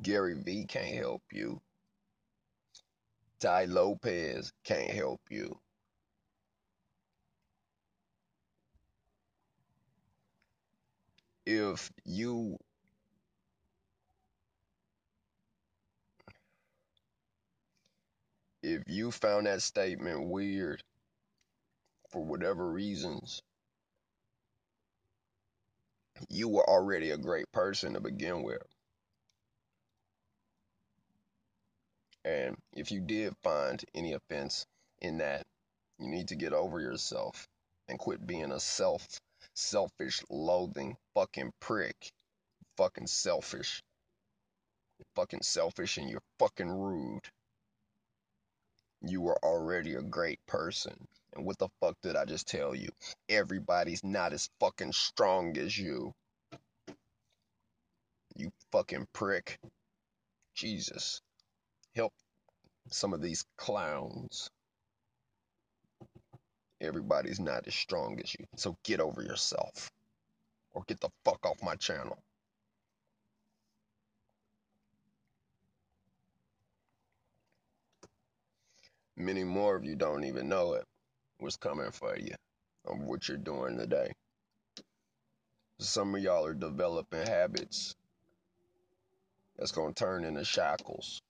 Gary 0.00 0.34
Vee 0.34 0.64
can't 0.64 0.96
help 0.96 1.22
you. 1.32 1.60
Tai 3.40 3.66
Lopez 3.66 4.52
can't 4.64 4.90
help 4.90 5.20
you. 5.30 5.58
If 11.46 11.90
you 12.04 12.58
if 18.62 18.82
you 18.86 19.10
found 19.10 19.46
that 19.46 19.62
statement 19.62 20.28
weird 20.28 20.82
for 22.10 22.24
whatever 22.24 22.70
reasons, 22.70 23.42
you 26.28 26.48
were 26.48 26.68
already 26.68 27.10
a 27.10 27.16
great 27.18 27.50
person 27.52 27.94
to 27.94 28.00
begin 28.00 28.42
with. 28.42 28.62
And 32.24 32.56
if 32.72 32.92
you 32.92 33.00
did 33.00 33.34
find 33.42 33.84
any 33.94 34.12
offense 34.12 34.66
in 35.00 35.18
that, 35.18 35.46
you 35.98 36.08
need 36.08 36.28
to 36.28 36.36
get 36.36 36.52
over 36.52 36.80
yourself 36.80 37.48
and 37.88 37.98
quit 37.98 38.26
being 38.26 38.52
a 38.52 38.60
self 38.60 39.20
selfish, 39.54 40.22
loathing 40.30 40.96
fucking 41.14 41.52
prick. 41.60 42.12
Fucking 42.76 43.06
selfish. 43.06 43.82
You're 44.98 45.06
fucking 45.14 45.42
selfish 45.42 45.98
and 45.98 46.08
you're 46.08 46.22
fucking 46.38 46.70
rude. 46.70 47.28
You 49.02 49.20
were 49.20 49.38
already 49.44 49.94
a 49.94 50.02
great 50.02 50.38
person. 50.46 51.08
And 51.34 51.44
what 51.44 51.58
the 51.58 51.68
fuck 51.80 51.96
did 52.02 52.16
I 52.16 52.24
just 52.24 52.46
tell 52.46 52.74
you? 52.74 52.90
Everybody's 53.28 54.04
not 54.04 54.32
as 54.32 54.48
fucking 54.60 54.92
strong 54.92 55.56
as 55.58 55.76
you. 55.76 56.14
You 58.36 58.52
fucking 58.70 59.08
prick. 59.12 59.58
Jesus. 60.54 61.20
Help 61.94 62.12
some 62.90 63.12
of 63.12 63.20
these 63.20 63.44
clowns. 63.56 64.50
Everybody's 66.80 67.40
not 67.40 67.66
as 67.66 67.74
strong 67.74 68.20
as 68.22 68.34
you. 68.34 68.44
So 68.56 68.76
get 68.82 69.00
over 69.00 69.22
yourself. 69.22 69.90
Or 70.72 70.82
get 70.86 71.00
the 71.00 71.10
fuck 71.24 71.44
off 71.44 71.62
my 71.62 71.76
channel. 71.76 72.18
Many 79.16 79.44
more 79.44 79.76
of 79.76 79.84
you 79.84 79.94
don't 79.94 80.24
even 80.24 80.48
know 80.48 80.74
it. 80.74 80.84
What's 81.38 81.56
coming 81.56 81.90
for 81.90 82.16
you 82.18 82.34
of 82.86 82.98
what 83.00 83.28
you're 83.28 83.36
doing 83.36 83.76
today. 83.76 84.12
Some 85.78 86.14
of 86.14 86.22
y'all 86.22 86.46
are 86.46 86.54
developing 86.54 87.26
habits 87.26 87.94
that's 89.58 89.72
going 89.72 89.94
to 89.94 90.04
turn 90.04 90.24
into 90.24 90.44
shackles. 90.44 91.20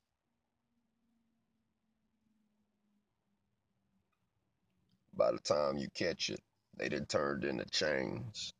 By 5.22 5.30
the 5.30 5.38
time 5.38 5.78
you 5.78 5.86
catch 5.94 6.30
it, 6.30 6.40
they 6.76 6.88
done 6.88 7.06
turned 7.06 7.44
into 7.44 7.64
chains. 7.66 8.52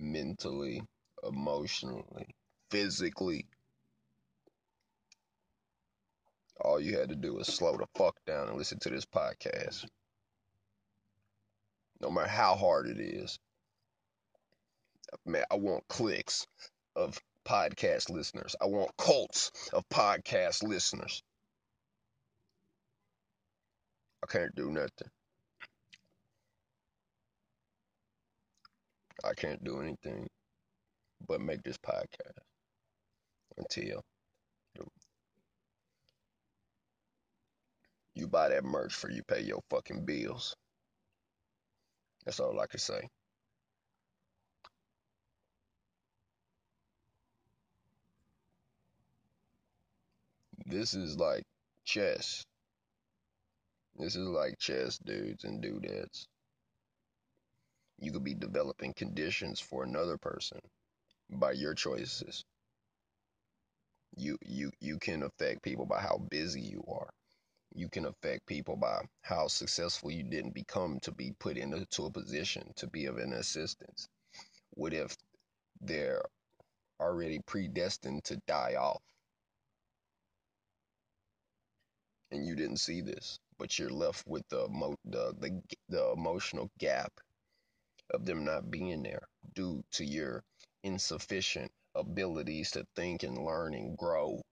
Mentally, 0.00 0.82
emotionally, 1.22 2.34
physically. 2.72 3.46
All 6.60 6.80
you 6.80 6.98
had 6.98 7.10
to 7.10 7.14
do 7.14 7.34
was 7.34 7.46
slow 7.46 7.76
the 7.76 7.86
fuck 7.96 8.16
down 8.26 8.48
and 8.48 8.58
listen 8.58 8.80
to 8.80 8.90
this 8.90 9.06
podcast. 9.06 9.86
No 12.00 12.10
matter 12.10 12.26
how 12.26 12.56
hard 12.56 12.88
it 12.88 12.98
is. 12.98 13.38
Man, 15.24 15.44
I 15.48 15.54
want 15.54 15.86
clicks 15.86 16.48
of 16.96 17.20
podcast 17.46 18.10
listeners. 18.10 18.56
I 18.60 18.66
want 18.66 18.90
cults 18.96 19.52
of 19.72 19.88
podcast 19.90 20.64
listeners. 20.64 21.22
I 24.22 24.26
can't 24.26 24.54
do 24.54 24.70
nothing. 24.70 25.08
I 29.24 29.34
can't 29.34 29.62
do 29.62 29.80
anything 29.80 30.28
but 31.26 31.40
make 31.40 31.62
this 31.62 31.78
podcast 31.78 32.38
until 33.56 34.02
you 38.14 38.28
buy 38.28 38.48
that 38.48 38.64
merch 38.64 38.94
for 38.94 39.10
you 39.10 39.22
pay 39.22 39.40
your 39.42 39.60
fucking 39.70 40.04
bills. 40.04 40.54
That's 42.24 42.40
all 42.40 42.60
I 42.60 42.66
can 42.66 42.80
say. 42.80 43.08
This 50.66 50.94
is 50.94 51.18
like 51.18 51.42
chess. 51.84 52.44
This 53.96 54.16
is 54.16 54.26
like 54.28 54.58
chess, 54.58 54.98
dudes 54.98 55.44
and 55.44 55.62
dudettes. 55.62 56.26
You 58.00 58.12
could 58.12 58.24
be 58.24 58.34
developing 58.34 58.94
conditions 58.94 59.60
for 59.60 59.84
another 59.84 60.18
person 60.18 60.60
by 61.30 61.52
your 61.52 61.74
choices. 61.74 62.44
You 64.16 64.38
you 64.44 64.72
you 64.80 64.98
can 64.98 65.22
affect 65.22 65.62
people 65.62 65.86
by 65.86 66.00
how 66.00 66.18
busy 66.30 66.62
you 66.62 66.84
are. 66.88 67.10
You 67.74 67.88
can 67.88 68.06
affect 68.06 68.46
people 68.46 68.76
by 68.76 69.02
how 69.22 69.48
successful 69.48 70.10
you 70.10 70.24
didn't 70.24 70.54
become 70.54 71.00
to 71.02 71.12
be 71.12 71.32
put 71.38 71.56
into 71.58 72.06
a 72.06 72.10
position 72.10 72.72
to 72.76 72.88
be 72.88 73.06
of 73.06 73.18
an 73.18 73.32
assistance. 73.32 74.08
What 74.74 74.94
if 74.94 75.16
they're 75.80 76.22
already 77.00 77.40
predestined 77.46 78.24
to 78.24 78.38
die 78.46 78.76
off 78.78 79.02
and 82.32 82.46
you 82.46 82.56
didn't 82.56 82.78
see 82.78 83.02
this, 83.02 83.38
but 83.62 83.78
you're 83.78 83.90
left 83.90 84.26
with 84.26 84.42
the 84.48 84.66
the, 85.04 85.32
the 85.38 85.62
the 85.88 86.10
emotional 86.10 86.68
gap 86.80 87.12
of 88.10 88.26
them 88.26 88.44
not 88.44 88.72
being 88.72 89.04
there 89.04 89.22
due 89.54 89.84
to 89.92 90.04
your 90.04 90.42
insufficient 90.82 91.70
abilities 91.94 92.72
to 92.72 92.84
think 92.96 93.22
and 93.22 93.38
learn 93.38 93.72
and 93.72 93.96
grow. 93.96 94.42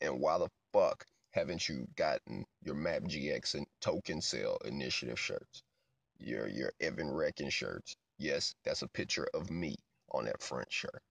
And 0.00 0.18
why 0.18 0.38
the 0.38 0.48
fuck 0.72 1.04
haven't 1.32 1.68
you 1.68 1.86
gotten 1.94 2.46
your 2.62 2.74
Map 2.74 3.02
GX 3.02 3.56
and 3.56 3.66
token 3.82 4.22
sale 4.22 4.56
initiative 4.64 5.20
shirts? 5.20 5.62
Your 6.18 6.48
your 6.48 6.72
Evan 6.80 7.08
Wrekkin 7.08 7.52
shirts. 7.52 7.94
Yes, 8.16 8.54
that's 8.64 8.80
a 8.80 8.88
picture 8.88 9.28
of 9.34 9.50
me 9.50 9.76
on 10.10 10.24
that 10.24 10.42
front 10.42 10.72
shirt. 10.72 11.02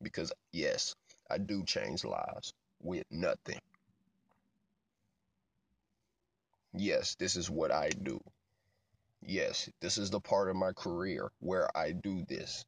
Because 0.00 0.32
yes, 0.52 0.94
I 1.28 1.38
do 1.38 1.64
change 1.64 2.04
lives 2.04 2.54
with 2.84 3.04
nothing. 3.10 3.60
Yes, 6.74 7.14
this 7.16 7.36
is 7.36 7.50
what 7.50 7.72
I 7.72 7.88
do. 7.88 8.20
Yes, 9.22 9.68
this 9.80 9.98
is 9.98 10.10
the 10.10 10.20
part 10.20 10.50
of 10.50 10.56
my 10.56 10.72
career 10.72 11.32
where 11.40 11.74
I 11.76 11.92
do 11.92 12.24
this. 12.26 12.64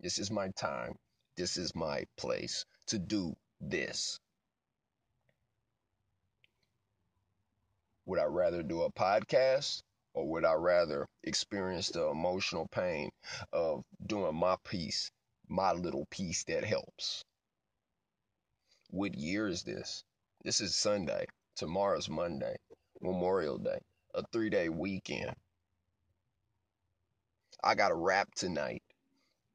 This 0.00 0.18
is 0.18 0.30
my 0.30 0.48
time. 0.50 0.98
This 1.36 1.56
is 1.56 1.74
my 1.74 2.04
place 2.16 2.64
to 2.86 2.98
do 2.98 3.36
this. 3.60 4.18
Would 8.06 8.18
I 8.18 8.24
rather 8.24 8.62
do 8.62 8.82
a 8.82 8.92
podcast 8.92 9.82
or 10.14 10.28
would 10.28 10.44
I 10.44 10.54
rather 10.54 11.08
experience 11.22 11.88
the 11.88 12.06
emotional 12.08 12.66
pain 12.68 13.10
of 13.52 13.84
doing 14.04 14.34
my 14.34 14.56
piece, 14.64 15.10
my 15.48 15.72
little 15.72 16.06
piece 16.06 16.44
that 16.44 16.64
helps? 16.64 17.24
What 18.92 19.18
year 19.18 19.48
is 19.48 19.62
this? 19.62 20.04
This 20.44 20.60
is 20.60 20.76
Sunday. 20.76 21.26
Tomorrow's 21.56 22.08
Monday, 22.08 22.56
Memorial 23.00 23.58
Day, 23.58 23.78
a 24.14 24.22
three 24.32 24.50
day 24.50 24.68
weekend. 24.68 25.34
I 27.64 27.74
got 27.74 27.90
a 27.90 27.94
rap 27.96 28.28
tonight 28.36 28.82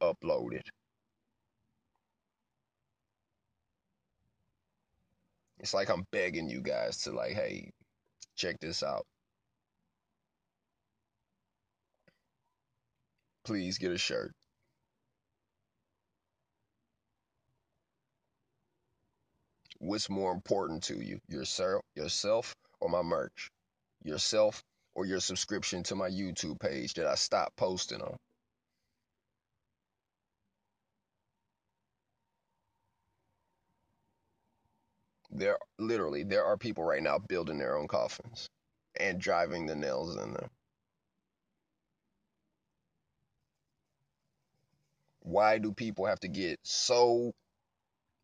uploaded. 0.02 0.64
It's 5.60 5.74
like 5.74 5.90
I'm 5.90 6.06
begging 6.12 6.50
you 6.50 6.62
guys 6.62 7.04
to, 7.04 7.12
like, 7.12 7.34
hey, 7.34 7.72
check 8.36 8.60
this 8.60 8.82
out. 8.82 9.06
please 13.48 13.78
get 13.78 13.94
a 13.94 13.98
shirt. 13.98 14.34
What's 19.80 20.10
more 20.10 20.32
important 20.32 20.84
to 20.86 21.04
you, 21.04 21.20
yourself, 21.28 21.84
yourself 21.96 22.56
or 22.80 22.90
my 22.90 23.02
merch? 23.02 23.50
Yourself 24.04 24.64
or 24.96 25.06
your 25.06 25.20
subscription 25.20 25.84
to 25.84 25.96
my 25.96 26.10
YouTube 26.10 26.60
page 26.60 26.96
that 26.96 27.08
I 27.08 27.16
stopped 27.16 27.56
posting 27.58 28.02
on? 28.02 28.18
There 35.32 35.58
literally 35.78 36.24
there 36.24 36.46
are 36.46 36.58
people 36.58 36.84
right 36.84 37.04
now 37.04 37.20
building 37.20 37.60
their 37.60 37.78
own 37.78 37.88
coffins 37.88 38.50
and 39.00 39.20
driving 39.22 39.68
the 39.68 39.76
nails 39.76 40.16
in 40.18 40.34
them. 40.34 40.50
Why 45.22 45.60
do 45.60 45.74
people 45.74 46.06
have 46.08 46.20
to 46.22 46.28
get 46.30 46.60
so 46.64 47.34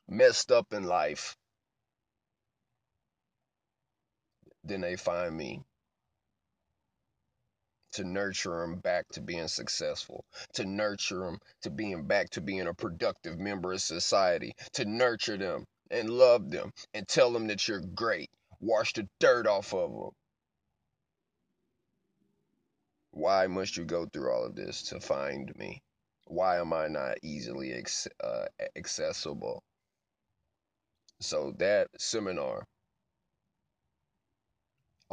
messed 0.08 0.52
up 0.52 0.74
in 0.74 0.86
life? 0.86 1.36
Then 4.64 4.82
they 4.82 4.96
find 4.96 5.36
me 5.36 5.64
to 7.94 8.04
nurture 8.04 8.62
them 8.62 8.80
back 8.80 9.08
to 9.10 9.22
being 9.22 9.48
successful, 9.48 10.26
to 10.54 10.66
nurture 10.66 11.20
them 11.20 11.40
to 11.62 11.70
being 11.70 12.06
back 12.08 12.30
to 12.32 12.42
being 12.42 12.68
a 12.68 12.74
productive 12.74 13.38
member 13.38 13.74
of 13.74 13.82
society, 13.82 14.54
to 14.74 14.86
nurture 14.86 15.38
them 15.38 15.66
and 15.92 16.10
love 16.10 16.50
them 16.50 16.72
and 16.94 17.08
tell 17.08 17.32
them 17.32 17.48
that 17.48 17.68
you're 17.68 17.82
great. 17.82 18.30
Wash 18.60 18.94
the 18.94 19.08
dirt 19.20 19.46
off 19.48 19.74
of 19.74 19.92
them. 19.92 20.12
Why 23.12 23.46
must 23.46 23.78
you 23.78 23.86
go 23.86 24.08
through 24.08 24.32
all 24.32 24.46
of 24.46 24.56
this 24.56 24.82
to 24.84 25.00
find 25.00 25.56
me? 25.56 25.84
Why 26.26 26.60
am 26.60 26.74
I 26.74 26.88
not 26.88 27.18
easily 27.22 27.80
uh, 28.24 28.46
accessible? 28.76 29.62
So 31.22 31.54
that 31.60 31.90
seminar, 32.00 32.66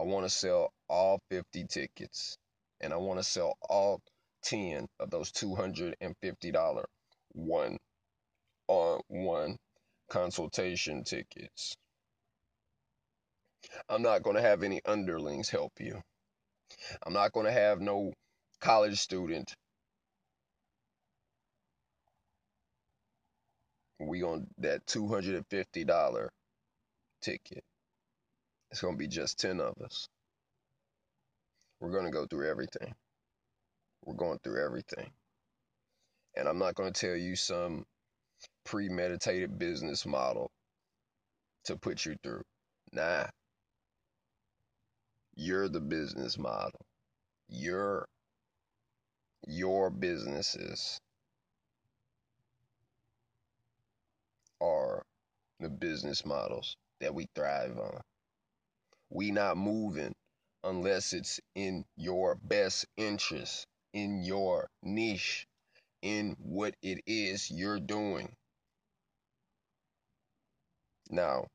I 0.01 0.03
want 0.03 0.25
to 0.25 0.31
sell 0.31 0.73
all 0.89 1.21
50 1.31 1.67
tickets 1.67 2.39
and 2.81 2.91
I 2.91 2.97
want 2.97 3.19
to 3.19 3.23
sell 3.23 3.59
all 3.69 4.01
10 4.45 4.87
of 4.99 5.11
those 5.11 5.31
$250 5.31 6.85
one 7.33 7.77
on 8.67 9.01
one 9.09 9.57
consultation 10.09 11.05
tickets. 11.05 11.77
I'm 13.91 14.01
not 14.01 14.23
going 14.23 14.37
to 14.37 14.43
have 14.43 14.63
any 14.63 14.81
underlings 14.87 15.51
help 15.51 15.73
you. 15.79 16.01
I'm 17.07 17.13
not 17.13 17.33
going 17.33 17.45
to 17.45 17.53
have 17.53 17.83
no 17.83 18.15
college 18.59 18.99
student. 18.99 19.55
We 23.99 24.23
on 24.23 24.47
that 24.57 24.87
$250 24.87 26.29
ticket. 27.21 27.63
It's 28.71 28.81
going 28.81 28.95
to 28.95 28.99
be 28.99 29.09
just 29.09 29.41
10 29.41 29.61
of 29.61 29.75
us. 29.85 30.09
We're 31.81 31.91
going 31.93 32.05
to 32.05 32.11
go 32.11 32.27
through 32.27 32.49
everything. 32.49 32.95
We're 34.05 34.15
going 34.15 34.39
through 34.45 34.65
everything. 34.65 35.11
And 36.37 36.49
I'm 36.49 36.59
not 36.59 36.75
going 36.75 36.93
to 36.93 37.01
tell 37.01 37.17
you 37.17 37.37
some 37.37 37.85
premeditated 38.65 39.59
business 39.59 40.07
model 40.07 40.51
to 41.65 41.77
put 41.77 42.05
you 42.07 42.17
through. 42.23 42.43
Nah. 42.93 43.27
You're 45.37 45.69
the 45.69 45.81
business 45.81 46.39
model. 46.39 46.81
Your 47.49 48.07
your 49.47 49.91
businesses 49.91 51.01
are 54.61 55.03
the 55.61 55.71
business 55.71 56.25
models 56.27 56.77
that 57.01 57.15
we 57.15 57.27
thrive 57.35 57.79
on. 57.79 58.01
We 59.11 59.31
not 59.31 59.57
moving 59.59 60.15
unless 60.65 61.13
it's 61.13 61.41
in 61.55 61.85
your 61.97 62.37
best 62.37 62.87
interest, 62.97 63.67
in 63.93 64.25
your 64.25 64.71
niche, 64.83 65.47
in 66.03 66.37
what 66.39 66.75
it 66.83 67.03
is 67.07 67.51
you're 67.51 67.81
doing. 67.81 68.35
Now, 71.11 71.47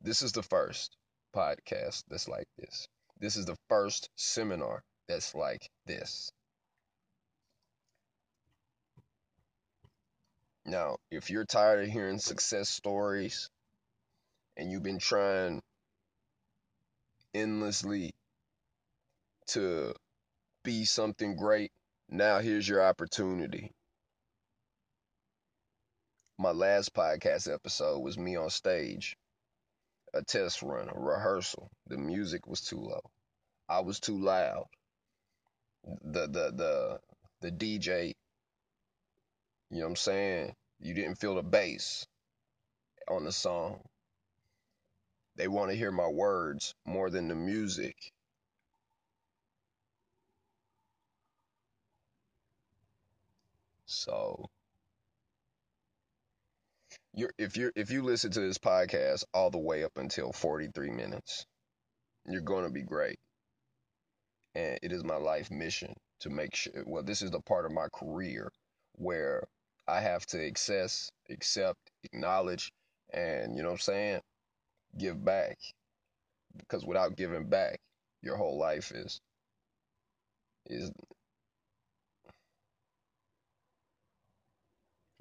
this 0.00 0.22
is 0.22 0.32
the 0.32 0.42
first 0.42 0.96
podcast 1.34 2.04
that's 2.08 2.28
like 2.28 2.46
this. 2.58 2.86
This 3.20 3.36
is 3.36 3.46
the 3.46 3.56
first 3.68 4.10
seminar 4.16 4.82
that's 5.08 5.34
like 5.34 5.70
this. 5.86 6.30
Now, 10.66 10.98
if 11.10 11.30
you're 11.30 11.44
tired 11.46 11.84
of 11.84 11.90
hearing 11.90 12.18
success 12.18 12.68
stories 12.68 13.48
and 14.56 14.70
you've 14.70 14.82
been 14.82 14.98
trying 14.98 15.60
endlessly 17.34 18.12
to 19.48 19.94
be 20.62 20.84
something 20.84 21.36
great, 21.36 21.70
now 22.08 22.38
here's 22.38 22.68
your 22.68 22.82
opportunity 22.82 23.72
my 26.38 26.50
last 26.50 26.92
podcast 26.92 27.52
episode 27.52 28.00
was 28.00 28.18
me 28.18 28.36
on 28.36 28.50
stage, 28.50 29.16
a 30.12 30.22
test 30.22 30.62
run, 30.62 30.88
a 30.88 30.98
rehearsal. 30.98 31.70
The 31.86 31.96
music 31.96 32.46
was 32.46 32.60
too 32.60 32.80
low. 32.80 33.00
I 33.68 33.80
was 33.80 34.00
too 34.00 34.18
loud. 34.18 34.66
The 35.84 36.26
the 36.26 36.52
the 36.52 37.00
the 37.40 37.50
DJ, 37.52 38.14
you 39.70 39.78
know 39.78 39.84
what 39.84 39.90
I'm 39.90 39.96
saying? 39.96 40.54
You 40.80 40.94
didn't 40.94 41.16
feel 41.16 41.36
the 41.36 41.42
bass 41.42 42.06
on 43.08 43.24
the 43.24 43.32
song. 43.32 43.80
They 45.36 45.48
want 45.48 45.70
to 45.70 45.76
hear 45.76 45.90
my 45.90 46.08
words 46.08 46.74
more 46.86 47.10
than 47.10 47.28
the 47.28 47.34
music. 47.34 47.96
So 53.86 54.46
you're 57.14 57.32
if 57.38 57.56
you 57.56 57.72
if 57.76 57.90
you 57.90 58.02
listen 58.02 58.30
to 58.32 58.40
this 58.40 58.58
podcast 58.58 59.24
all 59.32 59.50
the 59.50 59.58
way 59.58 59.84
up 59.84 59.96
until 59.96 60.32
43 60.32 60.90
minutes, 60.90 61.46
you're 62.26 62.40
going 62.42 62.64
to 62.64 62.72
be 62.72 62.82
great. 62.82 63.18
And 64.54 64.78
it 64.82 64.92
is 64.92 65.04
my 65.04 65.16
life 65.16 65.50
mission 65.50 65.94
to 66.20 66.30
make 66.30 66.54
sure 66.54 66.72
well 66.86 67.02
this 67.04 67.22
is 67.22 67.30
the 67.30 67.40
part 67.40 67.66
of 67.66 67.72
my 67.72 67.88
career 67.92 68.50
where 68.96 69.44
I 69.86 70.00
have 70.00 70.26
to 70.26 70.46
access, 70.46 71.10
accept, 71.30 71.78
acknowledge 72.04 72.72
and 73.12 73.56
you 73.56 73.62
know 73.62 73.68
what 73.70 73.74
I'm 73.74 73.80
saying, 73.80 74.20
give 74.98 75.24
back. 75.24 75.58
Because 76.56 76.84
without 76.84 77.16
giving 77.16 77.48
back, 77.48 77.80
your 78.22 78.36
whole 78.36 78.58
life 78.58 78.92
is 78.92 79.20
is 80.66 80.90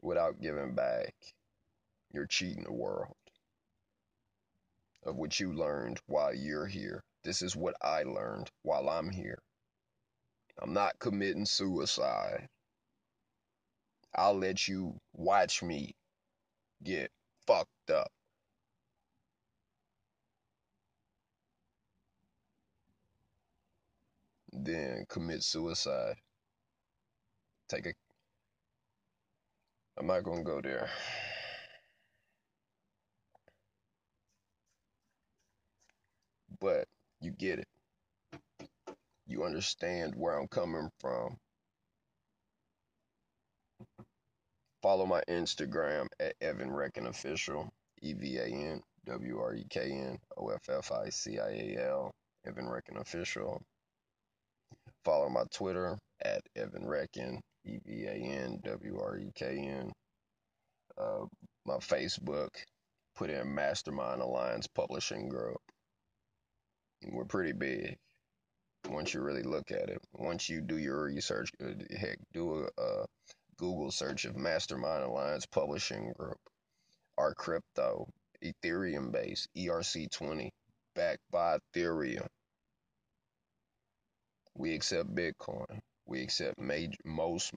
without 0.02 0.40
giving 0.42 0.74
back 0.74 1.14
you're 2.14 2.28
cheating 2.28 2.64
the 2.64 2.72
world 2.72 3.16
of 5.04 5.16
what 5.16 5.40
you 5.40 5.54
learned 5.54 6.00
while 6.06 6.34
you're 6.34 6.68
here. 6.68 7.04
This 7.24 7.42
is 7.42 7.56
what 7.56 7.76
I 7.82 8.04
learned 8.04 8.50
while 8.62 8.88
I'm 8.88 9.10
here. 9.10 9.40
I'm 10.62 10.74
not 10.74 11.00
committing 11.00 11.46
suicide. 11.46 12.48
I'll 14.16 14.38
let 14.38 14.68
you 14.68 15.00
watch 15.14 15.64
me 15.64 15.96
get 16.84 17.12
fucked 17.48 17.90
up. 17.90 18.12
Then 24.54 25.06
commit 25.10 25.43
suicide. 25.43 26.16
Take 27.68 27.88
a. 27.88 27.93
I'm 29.97 30.08
not 30.08 30.24
gonna 30.24 30.43
go 30.43 30.62
there. 30.62 30.89
but 36.64 36.88
you 37.20 37.30
get 37.32 37.60
it. 37.60 37.68
You 39.28 39.43
understand 39.43 40.14
where 40.16 40.39
I'm 40.39 40.47
coming 40.47 40.89
from. 40.99 41.36
Follow 44.82 45.06
my 45.06 45.22
Instagram 45.30 46.08
at 46.22 46.36
Evan 46.41 46.70
Wrekkin 46.70 47.08
Official, 47.08 47.70
E 48.01 48.14
V 48.14 48.38
A 48.38 48.45
N 48.45 48.82
W 49.06 49.39
R 49.39 49.56
E 49.56 49.66
K 49.70 49.91
N 49.91 50.18
O 50.38 50.49
F 50.49 50.70
F 50.70 50.91
I 50.93 51.10
C 51.10 51.38
I 51.38 51.49
A 51.49 51.89
L, 51.89 52.16
Evan 52.47 52.66
Wrekkin 52.66 52.99
Official. 52.99 53.62
Follow 55.06 55.30
my 55.30 55.43
Twitter 55.54 55.97
at 56.24 56.41
Evan 56.56 56.84
Wrekkin, 56.84 57.39
E 57.66 57.80
V 57.86 58.06
A 58.06 58.14
N 58.14 58.60
W 58.64 58.99
R 59.01 59.18
E 59.18 59.32
K 59.36 59.58
N. 59.60 59.91
Uh, 60.97 61.26
my 61.66 61.76
Facebook, 61.78 62.49
put 63.16 63.30
in 63.30 63.54
Mastermind 63.56 64.22
Alliance 64.22 64.68
Publishing 64.68 65.30
Group. 65.30 65.58
We're 67.12 67.26
pretty 67.26 67.54
big. 67.54 67.97
once 68.89 69.14
you 69.14 69.22
really 69.22 69.43
look 69.43 69.72
at 69.72 69.89
it. 69.89 69.99
Once 70.14 70.49
you 70.49 70.62
do 70.62 70.78
your 70.78 71.04
research, 71.06 71.49
uh, 71.64 71.74
heck, 71.97 72.18
do 72.34 72.68
a, 72.78 72.82
a 72.82 73.06
Google 73.58 73.91
search 73.91 74.26
of 74.26 74.36
Mastermind 74.38 75.04
Alliance 75.04 75.45
Publishing 75.45 76.14
Group. 76.18 76.38
Our 77.18 77.34
crypto, 77.36 78.08
Ethereum 78.43 79.12
based, 79.12 79.47
ERC20, 79.58 80.49
backed 80.95 81.22
by 81.32 81.58
Ethereum. 81.76 82.28
We 84.56 84.74
accept 84.74 85.14
Bitcoin. 85.16 85.80
We 86.06 86.22
accept 86.24 86.60
major, 86.60 86.97
most 87.06 87.51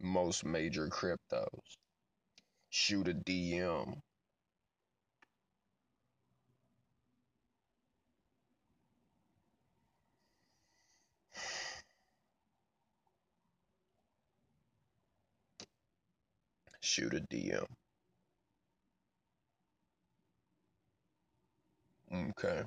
most 0.00 0.44
major 0.44 0.88
cryptos. 0.88 1.76
Shoot 2.70 3.08
a 3.08 3.14
DM. 3.14 4.00
Shoot 16.80 17.14
a 17.14 17.20
DM. 17.20 17.66
Okay. 22.12 22.62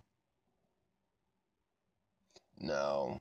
Now, 2.59 3.19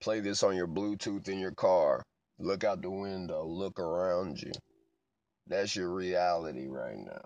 play 0.00 0.20
this 0.20 0.42
on 0.42 0.56
your 0.56 0.68
Bluetooth 0.68 1.28
in 1.28 1.38
your 1.38 1.52
car. 1.52 2.02
Look 2.38 2.64
out 2.64 2.82
the 2.82 2.90
window. 2.90 3.44
Look 3.44 3.78
around 3.78 4.40
you. 4.40 4.52
That's 5.46 5.76
your 5.76 5.90
reality 5.90 6.66
right 6.66 6.98
now. 6.98 7.24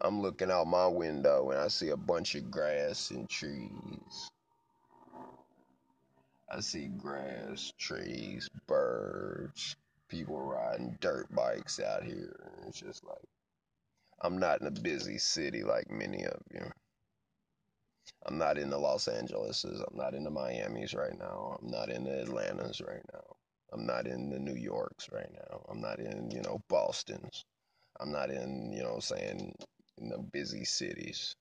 I'm 0.00 0.20
looking 0.20 0.50
out 0.50 0.66
my 0.66 0.88
window 0.88 1.50
and 1.50 1.60
I 1.60 1.68
see 1.68 1.90
a 1.90 1.96
bunch 1.96 2.34
of 2.34 2.50
grass 2.50 3.10
and 3.10 3.28
trees. 3.30 4.30
I 6.50 6.60
see 6.60 6.88
grass, 6.88 7.72
trees, 7.78 8.50
birds, 8.66 9.76
people 10.08 10.40
riding 10.40 10.98
dirt 11.00 11.32
bikes 11.34 11.80
out 11.80 12.02
here. 12.02 12.50
It's 12.66 12.80
just 12.80 13.04
like, 13.04 13.28
I'm 14.20 14.38
not 14.38 14.60
in 14.60 14.66
a 14.66 14.70
busy 14.72 15.18
city 15.18 15.62
like 15.62 15.90
many 15.90 16.24
of 16.24 16.40
you. 16.52 16.70
I'm 18.26 18.38
not 18.38 18.58
in 18.58 18.70
the 18.70 18.78
Los 18.78 19.08
Angeleses. 19.08 19.80
I'm 19.80 19.96
not 19.96 20.14
in 20.14 20.24
the 20.24 20.30
Miamis 20.30 20.94
right 20.94 21.18
now. 21.18 21.58
I'm 21.60 21.70
not 21.70 21.90
in 21.90 22.04
the 22.04 22.22
Atlantas 22.22 22.80
right 22.80 23.02
now. 23.12 23.36
I'm 23.72 23.86
not 23.86 24.06
in 24.06 24.30
the 24.30 24.38
New 24.38 24.54
Yorks 24.54 25.08
right 25.12 25.30
now. 25.32 25.64
I'm 25.68 25.80
not 25.80 25.98
in, 26.00 26.30
you 26.30 26.42
know, 26.42 26.62
Boston's. 26.68 27.44
I'm 28.00 28.12
not 28.12 28.30
in, 28.30 28.72
you 28.72 28.82
know, 28.82 28.98
saying 29.00 29.54
in 29.98 30.08
the 30.08 30.18
busy 30.18 30.64
cities. 30.64 31.36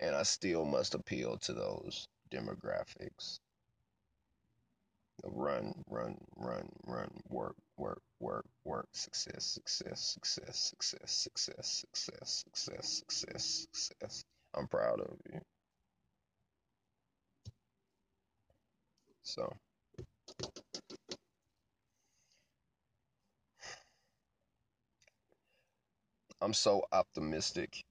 And 0.00 0.14
I 0.14 0.24
still 0.24 0.64
must 0.64 0.94
appeal 0.94 1.38
to 1.38 1.52
those 1.52 2.06
demographics. 2.32 3.40
Run, 5.24 5.74
run, 5.88 6.16
run, 6.36 6.68
run, 6.86 7.10
work, 7.30 7.56
work, 7.76 8.02
work, 8.20 8.46
work, 8.64 8.88
success, 8.92 9.44
success, 9.44 10.00
success, 10.00 10.58
success, 10.58 11.10
success, 11.10 11.84
success, 11.84 12.44
success, 12.44 12.88
success, 13.08 13.66
success. 13.72 14.24
I'm 14.54 14.68
proud 14.68 15.00
of 15.00 15.16
you. 15.32 15.40
So, 19.22 19.52
I'm 26.40 26.54
so 26.54 26.84
optimistic 26.92 27.84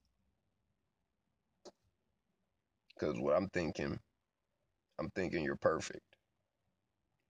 because 2.94 3.18
what 3.18 3.36
I'm 3.36 3.48
thinking, 3.50 3.98
I'm 4.98 5.10
thinking 5.10 5.44
you're 5.44 5.56
perfect. 5.56 6.02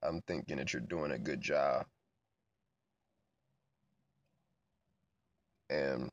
I'm 0.03 0.21
thinking 0.27 0.59
that 0.59 0.73
you're 0.73 0.83
doing 0.83 1.13
a 1.13 1.19
good 1.19 1.41
job. 1.41 1.87
And 5.71 6.11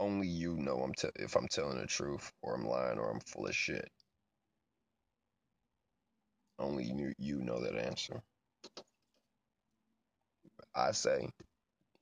only 0.00 0.28
you 0.28 0.56
know 0.56 0.78
I'm 0.82 0.94
te- 0.94 1.08
if 1.16 1.36
I'm 1.36 1.48
telling 1.48 1.78
the 1.78 1.86
truth 1.86 2.32
or 2.42 2.54
I'm 2.54 2.66
lying 2.66 2.98
or 2.98 3.10
I'm 3.10 3.20
full 3.20 3.46
of 3.46 3.54
shit. 3.54 3.88
Only 6.58 6.84
you, 6.84 7.12
you 7.18 7.42
know 7.42 7.60
that 7.60 7.76
answer. 7.76 8.22
I 10.74 10.92
say, 10.92 11.28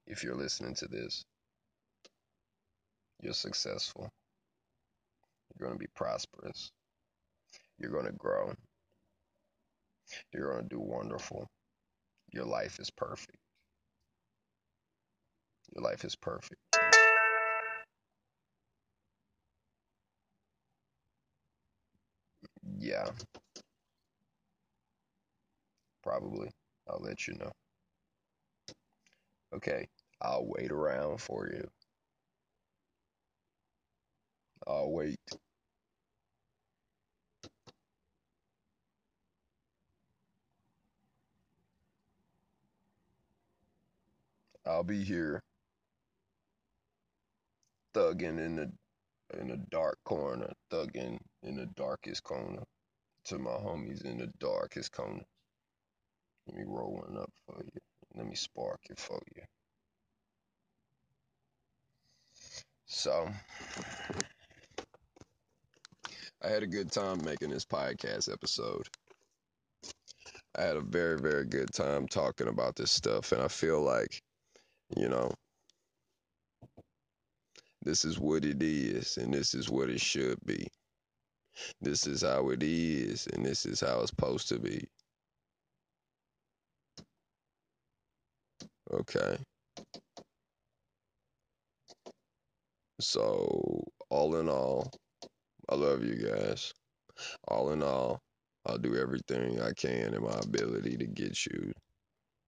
if 0.07 0.23
you're 0.23 0.37
listening 0.37 0.75
to 0.77 0.89
this, 0.89 1.25
you're 3.23 3.33
successful. 3.35 4.11
You're 5.59 5.69
going 5.69 5.79
to 5.79 5.83
be 5.85 5.91
prosperous. 5.95 6.71
You're 7.79 7.91
going 7.93 8.07
to 8.07 8.13
grow. 8.13 8.53
You're 10.33 10.53
going 10.53 10.69
to 10.69 10.69
do 10.75 10.81
wonderful. 10.81 11.49
Your 12.35 12.47
life 12.47 12.81
is 12.81 12.91
perfect. 12.91 13.39
Your 15.75 15.85
life 15.85 16.05
is 16.05 16.17
perfect. 16.17 16.61
Yeah. 22.79 23.09
Probably. 26.03 26.51
I'll 26.89 27.01
let 27.01 27.29
you 27.29 27.35
know. 27.35 27.53
Okay. 29.55 29.87
I'll 30.21 30.47
wait 30.47 30.73
around 30.73 31.21
for 31.21 31.49
you. 31.53 31.69
I'll 34.67 34.91
wait. 34.91 35.21
I'll 44.67 44.85
be 44.85 45.05
here 45.05 45.43
thugging 47.95 48.39
in 48.39 48.57
the 48.57 48.73
in 49.39 49.49
the 49.49 49.57
dark 49.71 49.99
corner, 50.05 50.53
thugging 50.71 51.19
in 51.43 51.57
the 51.57 51.67
darkest 51.77 52.23
corner 52.23 52.63
to 53.25 53.39
my 53.39 53.51
homies 53.51 54.05
in 54.05 54.19
the 54.19 54.31
darkest 54.39 54.93
corner. 54.93 55.25
Let 56.47 56.57
me 56.57 56.65
roll 56.67 57.03
one 57.07 57.17
up 57.21 57.33
for 57.47 57.63
you. 57.65 57.81
Let 58.15 58.27
me 58.27 58.35
spark 58.35 58.81
it 58.91 59.01
for 59.01 59.21
you. 59.35 59.43
So, 62.87 63.29
I 66.43 66.49
had 66.49 66.63
a 66.63 66.67
good 66.67 66.93
time 66.93 67.25
making 67.25 67.51
this 67.51 67.65
podcast 67.65 68.31
episode. 68.33 68.89
I 70.57 70.63
had 70.63 70.77
a 70.77 70.83
very, 70.83 71.19
very 71.19 71.47
good 71.47 71.73
time 71.73 72.07
talking 72.07 72.49
about 72.49 72.77
this 72.77 72.93
stuff, 72.93 73.33
and 73.33 73.43
I 73.43 73.49
feel 73.49 73.81
like, 73.81 74.23
you 74.97 75.09
know, 75.09 75.33
this 77.83 78.05
is 78.05 78.19
what 78.19 78.45
it 78.45 78.63
is, 78.63 79.17
and 79.19 79.33
this 79.33 79.55
is 79.55 79.71
what 79.71 79.91
it 79.91 80.01
should 80.01 80.39
be. 80.45 80.67
This 81.81 82.07
is 82.07 82.23
how 82.23 82.51
it 82.51 82.63
is, 82.63 83.27
and 83.29 83.45
this 83.45 83.67
is 83.67 83.81
how 83.81 84.01
it's 84.01 84.11
supposed 84.11 84.49
to 84.49 84.59
be. 84.59 84.87
Okay. 88.93 89.39
So, 93.01 93.85
all 94.11 94.37
in 94.37 94.49
all, 94.49 94.91
I 95.69 95.75
love 95.75 96.05
you 96.05 96.17
guys. 96.17 96.73
All 97.49 97.73
in 97.73 97.83
all, 97.83 98.21
I'll 98.67 98.79
do 98.79 98.97
everything 98.97 99.61
I 99.61 99.73
can 99.77 100.15
in 100.15 100.23
my 100.23 100.39
ability 100.43 100.97
to 100.99 101.07
get 101.07 101.47
you 101.47 101.73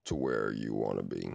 to 0.06 0.14
where 0.14 0.52
you 0.52 0.74
want 0.74 0.98
to 0.98 1.04
be. 1.04 1.34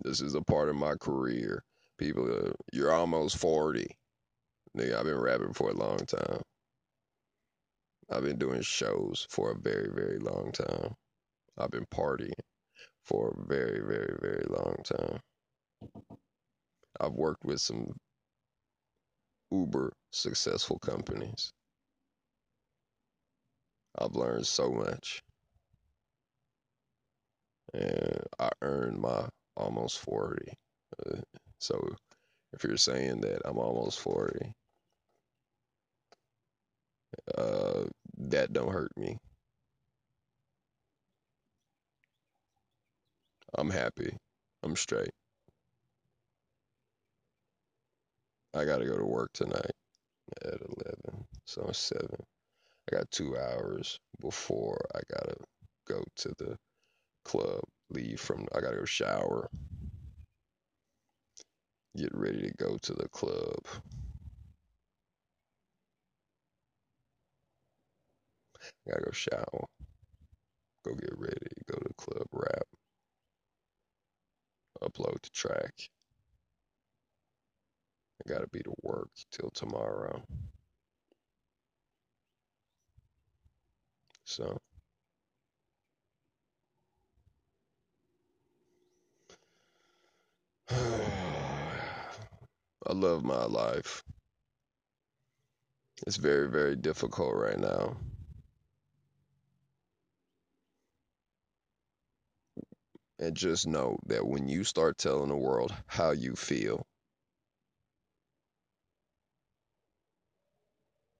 This 0.00 0.20
is 0.20 0.34
a 0.34 0.42
part 0.42 0.68
of 0.68 0.76
my 0.76 0.94
career. 0.94 1.62
People, 1.98 2.30
uh, 2.30 2.52
you're 2.72 2.92
almost 2.92 3.38
40. 3.38 3.86
Nigga, 4.76 4.96
I've 4.96 5.04
been 5.04 5.20
rapping 5.20 5.52
for 5.52 5.70
a 5.70 5.74
long 5.74 5.98
time. 5.98 6.40
I've 8.10 8.24
been 8.24 8.38
doing 8.38 8.62
shows 8.62 9.26
for 9.30 9.52
a 9.52 9.58
very, 9.58 9.88
very 9.92 10.18
long 10.18 10.52
time. 10.52 10.94
I've 11.58 11.70
been 11.70 11.86
partying 11.86 12.32
for 13.04 13.30
a 13.30 13.46
very, 13.46 13.80
very, 13.80 14.16
very 14.20 14.44
long 14.48 14.76
time. 14.84 15.20
I've 17.00 17.12
worked 17.12 17.44
with 17.44 17.60
some 17.60 17.92
uber 19.50 19.92
successful 20.10 20.78
companies. 20.78 21.52
I've 23.98 24.14
learned 24.14 24.46
so 24.46 24.70
much. 24.70 25.22
And 27.74 28.24
I 28.38 28.50
earned 28.62 28.98
my 28.98 29.28
almost 29.56 29.98
40. 30.00 30.52
Uh, 31.06 31.20
so 31.58 31.96
if 32.54 32.64
you're 32.64 32.76
saying 32.78 33.20
that 33.22 33.42
I'm 33.46 33.58
almost 33.58 34.00
40, 34.00 34.52
uh, 37.36 37.84
that 38.16 38.52
don't 38.52 38.72
hurt 38.72 38.92
me. 38.96 39.18
I'm 43.54 43.70
happy. 43.70 44.18
I'm 44.62 44.76
straight. 44.76 45.12
I 48.54 48.64
gotta 48.64 48.86
go 48.86 48.96
to 48.96 49.04
work 49.04 49.30
tonight 49.34 49.72
at 50.42 50.60
eleven. 50.62 51.26
So 51.46 51.66
it's 51.68 51.78
seven. 51.78 52.24
I 52.88 52.96
got 52.96 53.10
two 53.10 53.36
hours 53.38 54.00
before 54.20 54.78
I 54.94 55.00
gotta 55.12 55.36
go 55.88 56.04
to 56.16 56.28
the 56.38 56.58
club. 57.24 57.62
Leave 57.92 58.20
from 58.20 58.46
I 58.54 58.60
gotta 58.60 58.76
go 58.76 58.84
shower. 58.84 59.50
Get 61.96 62.14
ready 62.14 62.42
to 62.42 62.54
go 62.56 62.78
to 62.78 62.94
the 62.94 63.08
club. 63.08 63.66
I 68.86 68.90
gotta 68.90 69.04
go 69.04 69.10
shower. 69.10 69.66
Go 70.84 70.94
get 70.94 71.12
ready. 71.18 71.52
Go 71.70 71.76
to 71.78 71.88
the 71.88 71.94
club. 71.94 72.26
Rap. 72.32 72.66
Upload 74.82 75.20
the 75.22 75.30
track. 75.30 75.74
I 78.24 78.28
gotta 78.32 78.48
be 78.48 78.60
to 78.60 78.72
work 78.82 79.10
till 79.30 79.50
tomorrow. 79.50 80.22
So 84.24 84.58
I 90.70 90.78
love 92.92 93.24
my 93.24 93.44
life. 93.44 94.04
It's 96.06 96.16
very, 96.16 96.48
very 96.48 96.76
difficult 96.76 97.34
right 97.34 97.58
now. 97.58 97.96
And 103.18 103.34
just 103.34 103.66
know 103.66 103.98
that 104.06 104.26
when 104.26 104.50
you 104.50 104.64
start 104.64 104.98
telling 104.98 105.30
the 105.30 105.36
world 105.36 105.74
how 105.86 106.10
you 106.10 106.36
feel, 106.36 106.86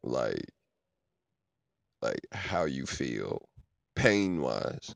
like 0.05 0.45
like 2.03 2.21
how 2.33 2.65
you 2.65 2.87
feel 2.87 3.49
pain 3.95 4.41
wise, 4.41 4.95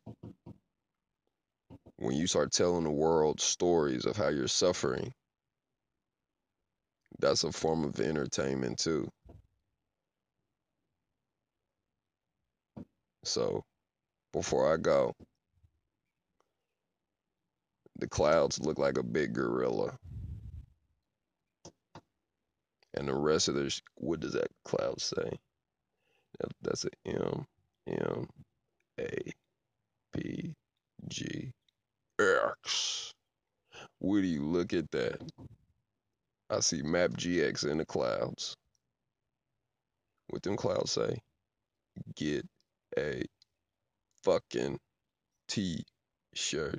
when 1.99 2.15
you 2.15 2.27
start 2.27 2.53
telling 2.53 2.85
the 2.85 2.91
world 2.91 3.41
stories 3.41 4.05
of 4.05 4.17
how 4.17 4.29
you're 4.29 4.49
suffering, 4.49 5.13
that's 7.19 7.45
a 7.45 7.53
form 7.53 7.85
of 7.85 7.99
entertainment 8.01 8.79
too. 8.79 9.09
So 13.25 13.65
before 14.33 14.73
I 14.73 14.77
go, 14.77 15.15
the 17.99 18.09
clouds 18.09 18.61
look 18.61 18.79
like 18.79 18.99
a 18.99 19.03
big 19.03 19.33
gorilla. 19.33 19.97
And 22.95 23.09
the 23.09 23.15
rest 23.15 23.49
of 23.49 23.55
the, 23.55 23.81
what 23.97 24.21
does 24.21 24.33
that 24.35 24.49
cloud 24.65 25.01
say? 25.01 25.31
That, 26.39 26.53
that's 26.63 26.85
a 26.85 26.91
M, 27.07 27.47
M, 27.89 28.29
A, 29.01 29.33
P, 30.15 30.55
G, 31.09 31.53
X. 32.19 33.13
Would 34.01 34.25
you 34.25 34.43
look 34.45 34.73
at 34.73 34.91
that? 34.93 35.21
I 36.49 36.61
see 36.61 36.83
Map 36.83 37.11
GX 37.11 37.69
in 37.69 37.79
the 37.79 37.85
clouds. 37.85 38.57
What 40.29 40.43
them 40.43 40.57
clouds 40.57 40.93
say? 40.93 41.19
Get 42.15 42.47
a 42.99 43.23
fucking 44.23 44.79
t-shirt. 45.49 46.79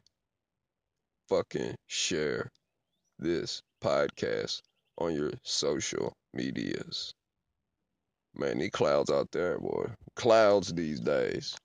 Fucking 1.29 1.75
share 1.88 2.49
this 3.19 3.61
podcast 3.83 4.61
on 4.97 5.13
your 5.13 5.31
social 5.43 6.13
medias. 6.33 7.13
Man, 8.35 8.59
these 8.59 8.71
clouds 8.71 9.11
out 9.11 9.31
there, 9.31 9.59
boy. 9.59 9.88
Clouds 10.15 10.73
these 10.73 10.99
days. 10.99 11.55